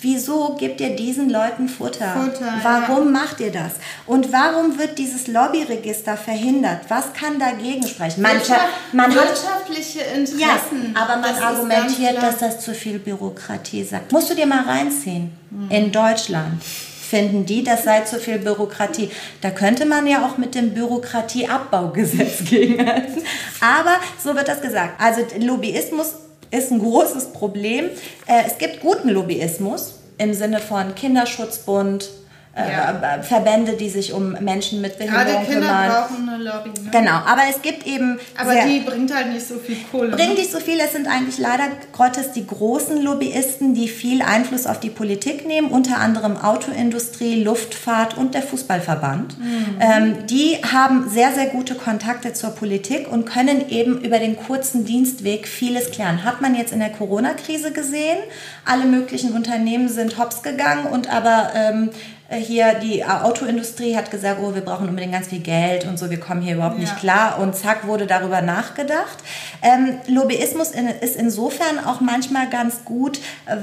[0.03, 2.09] Wieso gebt ihr diesen Leuten Futter?
[2.13, 3.73] Futter, warum macht ihr das?
[4.07, 6.81] Und warum wird dieses Lobbyregister verhindert?
[6.87, 8.23] Was kann dagegen sprechen?
[8.23, 10.39] Man, Wirtschaft, man hat wirtschaftliche Interessen.
[10.39, 14.11] ja, aber man Das argumentiert, dass das zu viel Bürokratie sagt.
[14.11, 15.33] Musst du dir mal reinziehen.
[15.51, 15.69] Hm.
[15.69, 19.11] In Deutschland finden die, das sei zu viel Bürokratie.
[19.41, 23.21] Da könnte man ja auch mit dem Bürokratieabbaugesetz gegenhalten.
[23.59, 24.99] Aber so wird das gesagt.
[24.99, 26.13] Also Lobbyismus
[26.51, 27.85] ist ein großes Problem.
[28.27, 32.09] Äh, Es gibt guten Lobbyismus im Sinne von Kinderschutzbund,
[32.53, 33.15] Ja.
[33.17, 35.89] äh, Verbände, die sich um Menschen mit Gerade Behinderung Kinder kümmern.
[35.89, 36.69] brauchen eine Lobby.
[36.81, 36.89] Ne?
[36.91, 40.09] Genau, aber es gibt eben Aber sehr- die bringt halt nicht so viel Kohle.
[40.17, 40.39] bringen ne?
[40.39, 40.77] nicht so viel.
[40.81, 45.69] Es sind eigentlich leider Gottes die großen Lobbyisten, die viel Einfluss auf die Politik nehmen,
[45.71, 49.37] unter anderem Autoindustrie, Luftfahrt und der Fußballverband.
[49.79, 54.83] Ähm, die haben sehr, sehr gute Kontakte zur Politik und können eben über den kurzen
[54.83, 56.25] Dienstweg vieles klären.
[56.25, 58.17] Hat man jetzt in der Corona-Krise gesehen.
[58.65, 61.89] Alle möglichen Unternehmen sind hops gegangen und aber ähm,
[62.35, 66.19] hier die Autoindustrie hat gesagt, oh, wir brauchen unbedingt ganz viel Geld und so, wir
[66.19, 66.99] kommen hier überhaupt nicht Ja.
[66.99, 69.17] klar und zack wurde darüber nachgedacht.
[69.61, 73.19] Ähm, Lobbyismus in, ist insofern auch manchmal ganz gut,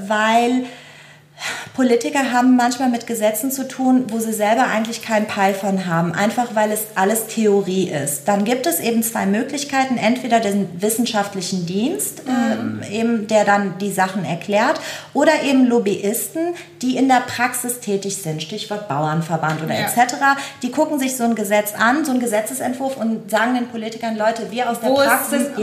[0.07, 0.65] weil
[1.79, 6.11] Politiker haben manchmal mit Gesetzen zu tun, wo sie selber eigentlich keinen Peil von haben,
[6.13, 8.27] einfach weil es alles Theorie ist.
[8.27, 13.93] Dann gibt es eben zwei Möglichkeiten, entweder den wissenschaftlichen Dienst, ähm, eben, der dann die
[13.93, 14.81] Sachen erklärt,
[15.13, 19.85] oder eben Lobbyisten, die in der Praxis tätig sind, Stichwort Bauernverband oder Ja.
[19.85, 20.15] etc.
[20.61, 24.51] Die gucken sich so ein Gesetz an, so einen Gesetzesentwurf und sagen den Politikern, Leute,
[24.51, 25.61] wir aus der Wo Praxis einfach.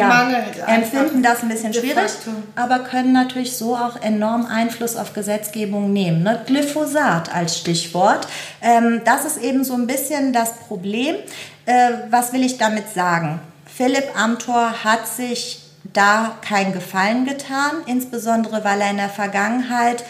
[0.66, 2.10] empfinden das ein bisschen schwierig,
[2.54, 6.05] aber können natürlich so auch enorm Einfluss auf Gesetzgebung nehmen.
[6.10, 6.40] Ne?
[6.46, 8.26] Glyphosat als Stichwort.
[8.62, 11.16] Ähm, das ist eben so ein bisschen das Problem.
[11.66, 13.40] Äh, was will ich damit sagen?
[13.66, 15.60] Philipp Amthor hat sich
[15.92, 20.04] da keinen Gefallen getan, insbesondere weil er in der Vergangenheit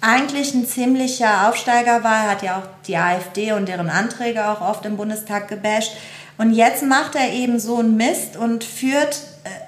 [0.00, 2.30] eigentlich ein ziemlicher Aufsteiger war.
[2.30, 5.92] Hat ja auch die AfD und deren Anträge auch oft im Bundestag gebasht.
[6.36, 9.20] Und jetzt macht er eben so einen Mist und führt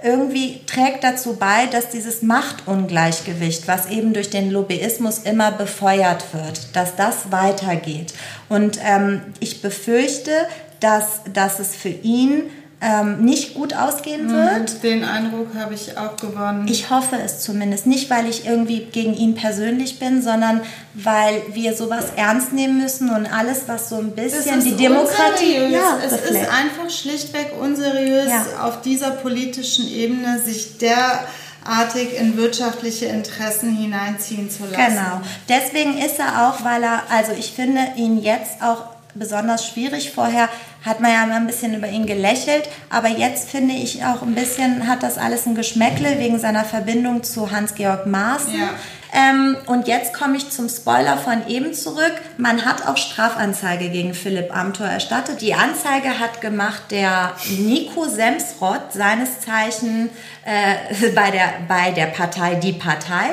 [0.02, 6.74] irgendwie, trägt dazu bei, dass dieses Machtungleichgewicht, was eben durch den Lobbyismus immer befeuert wird,
[6.74, 8.14] dass das weitergeht.
[8.48, 10.32] Und ähm, ich befürchte,
[10.80, 12.50] dass, dass es für ihn
[12.82, 14.82] ähm, nicht gut ausgehen wird.
[14.82, 16.66] Den Eindruck habe ich auch gewonnen.
[16.66, 17.86] Ich hoffe es zumindest.
[17.86, 20.62] Nicht, weil ich irgendwie gegen ihn persönlich bin, sondern
[20.94, 25.58] weil wir sowas ernst nehmen müssen und alles, was so ein bisschen ist die Demokratie
[25.58, 25.72] unseriös.
[25.72, 28.66] ja, es ist reflekt- einfach schlichtweg unseriös, Ja.
[28.66, 34.76] auf dieser politischen Ebene sich derartig in wirtschaftliche Interessen hineinziehen zu lassen.
[34.76, 35.20] Genau.
[35.50, 40.12] Deswegen ist er auch, weil er, also ich finde ihn jetzt auch besonders schwierig.
[40.12, 40.48] Vorher
[40.84, 44.34] hat man ja immer ein bisschen über ihn gelächelt, aber jetzt finde ich auch ein
[44.34, 48.58] bisschen, hat das alles ein Geschmäckle wegen seiner Verbindung zu Hans-Georg Maaßen.
[48.58, 48.70] Ja.
[49.12, 52.12] Ähm, und jetzt komme ich zum Spoiler von eben zurück.
[52.36, 55.40] Man hat auch Strafanzeige gegen Philipp Amthor erstattet.
[55.40, 60.10] Die Anzeige hat gemacht der Nico Semsrott, seines Zeichen
[60.44, 63.30] äh, bei, der, bei der Partei Die Partei.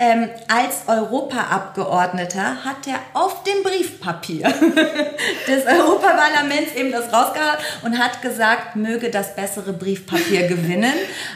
[0.00, 4.48] Ähm, als Europaabgeordneter hat er auf dem Briefpapier
[5.48, 10.94] des Europaparlaments eben das rausgehauen und hat gesagt, möge das bessere Briefpapier gewinnen.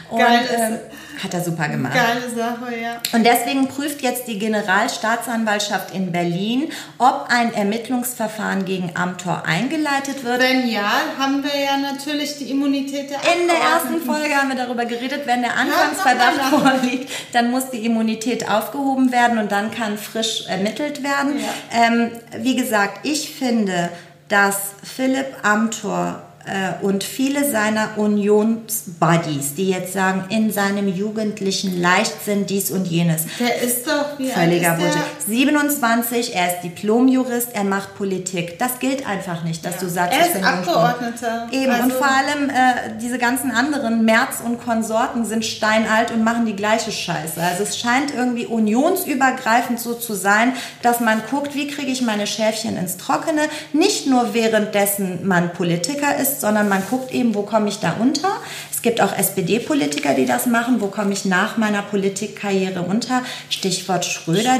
[0.09, 0.79] Und Geil ist- ähm,
[1.21, 1.93] hat er super gemacht.
[1.93, 3.01] Geile Sache, ja.
[3.11, 10.39] Und deswegen prüft jetzt die Generalstaatsanwaltschaft in Berlin, ob ein Ermittlungsverfahren gegen Amthor eingeleitet wird.
[10.39, 14.05] Wenn ja, haben wir ja natürlich die Immunität der In der ersten Abgeordneten.
[14.05, 19.11] Folge haben wir darüber geredet, wenn der Anfangsverdacht Ja, vorliegt, dann muss die Immunität aufgehoben
[19.11, 21.35] werden und dann kann frisch ermittelt werden.
[21.71, 23.89] Ähm, wie gesagt, ich finde,
[24.29, 26.32] dass Philipp Amthor äh,
[26.81, 33.23] und viele seiner Unionsbuddies, die jetzt sagen, in seinem jugendlichen Leichtsinn dies und jenes.
[33.39, 34.95] Der ist doch wie Völliger Bullshit.
[34.95, 35.35] der?
[35.35, 38.59] 27, er ist Diplomjurist, er macht Politik.
[38.59, 40.67] Das gilt einfach nicht, dass du sagst, Er ich ist bin Jungspund.
[40.77, 41.47] Abgeordneter.
[41.51, 42.53] Eben, und Also- vor allem äh,
[43.01, 47.41] diese ganzen anderen Merz und Konsorten sind steinalt und machen die gleiche Scheiße.
[47.41, 52.27] Also es scheint irgendwie unionsübergreifend so zu sein, dass man guckt, wie kriege ich meine
[52.27, 53.43] Schäfchen ins Trockene.
[53.71, 58.29] Nicht nur währenddessen man Politiker ist, sondern man guckt eben, wo komme ich da unter.
[58.71, 60.81] Es gibt auch SPD-Politiker, die das machen.
[60.81, 63.23] Wo komme ich nach meiner Politikkarriere unter?
[63.49, 64.59] Stichwort Schröder.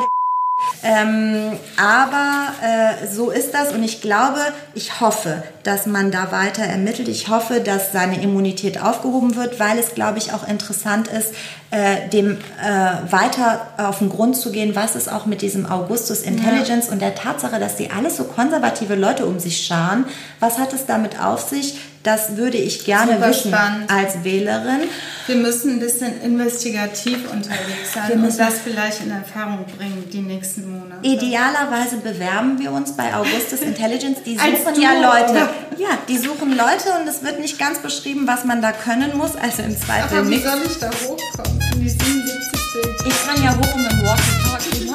[0.83, 4.39] Ähm, aber äh, so ist das und ich glaube,
[4.73, 7.07] ich hoffe, dass man da weiter ermittelt.
[7.07, 11.33] Ich hoffe, dass seine Immunität aufgehoben wird, weil es, glaube ich, auch interessant ist,
[11.71, 16.21] äh, dem äh, weiter auf den Grund zu gehen, was ist auch mit diesem Augustus
[16.21, 20.05] Intelligence und der Tatsache, dass die alles so konservative Leute um sich scharen.
[20.41, 21.79] Was hat es damit auf sich?
[22.03, 23.89] Das würde ich gerne Super wissen spannend.
[23.89, 24.81] als Wählerin.
[25.25, 30.09] Wir müssen ein bisschen investigativ unterwegs sein Wir und müssen- das vielleicht in Erfahrung bringen
[30.11, 30.99] die nächsten Monate.
[31.07, 34.19] Idealerweise bewerben wir uns bei Augustus Intelligence.
[34.25, 35.47] Die suchen ja Leute.
[35.77, 39.35] Ja, die suchen Leute und es wird nicht ganz beschrieben, was man da können muss.
[39.37, 40.45] Also im Zweifel Aber wie nichts.
[40.51, 41.61] soll ich da hochkommen?
[41.73, 42.59] In die 77.
[43.05, 44.87] Ich kann ja hoch mit dem Walkie-Talkie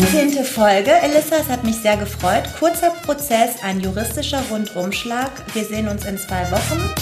[0.00, 0.04] machen.
[0.04, 0.90] Das war die zehnte Folge.
[0.90, 2.44] Elissa, es hat mich sehr gefreut.
[2.58, 5.30] Kurzer Prozess, ein juristischer Rundumschlag.
[5.54, 6.94] Wir sehen uns in zwei Wochen.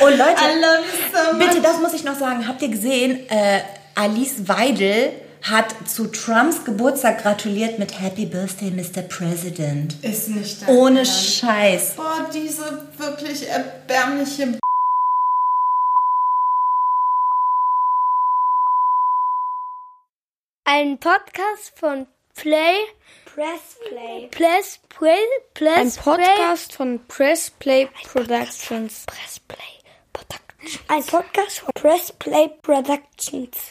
[0.00, 2.48] Oh Leute, bitte, das muss ich noch sagen.
[2.48, 3.60] Habt ihr gesehen, äh,
[3.94, 5.12] Alice Weidel
[5.42, 9.02] hat zu Trumps Geburtstag gratuliert mit Happy Birthday, Mr.
[9.02, 9.96] President.
[10.02, 11.34] Ist nicht dein Ohne Ernst.
[11.36, 11.96] Scheiß.
[11.96, 14.58] Boah, diese wirklich erbärmliche
[20.64, 22.76] Ein Podcast von Play.
[23.26, 24.28] Press Play.
[24.30, 25.18] Press Play.
[25.54, 29.04] Press Ein Podcast von Press Play Productions.
[29.06, 29.58] Press Play
[30.12, 30.80] Productions.
[30.88, 33.70] Ein Podcast von Press Play Productions.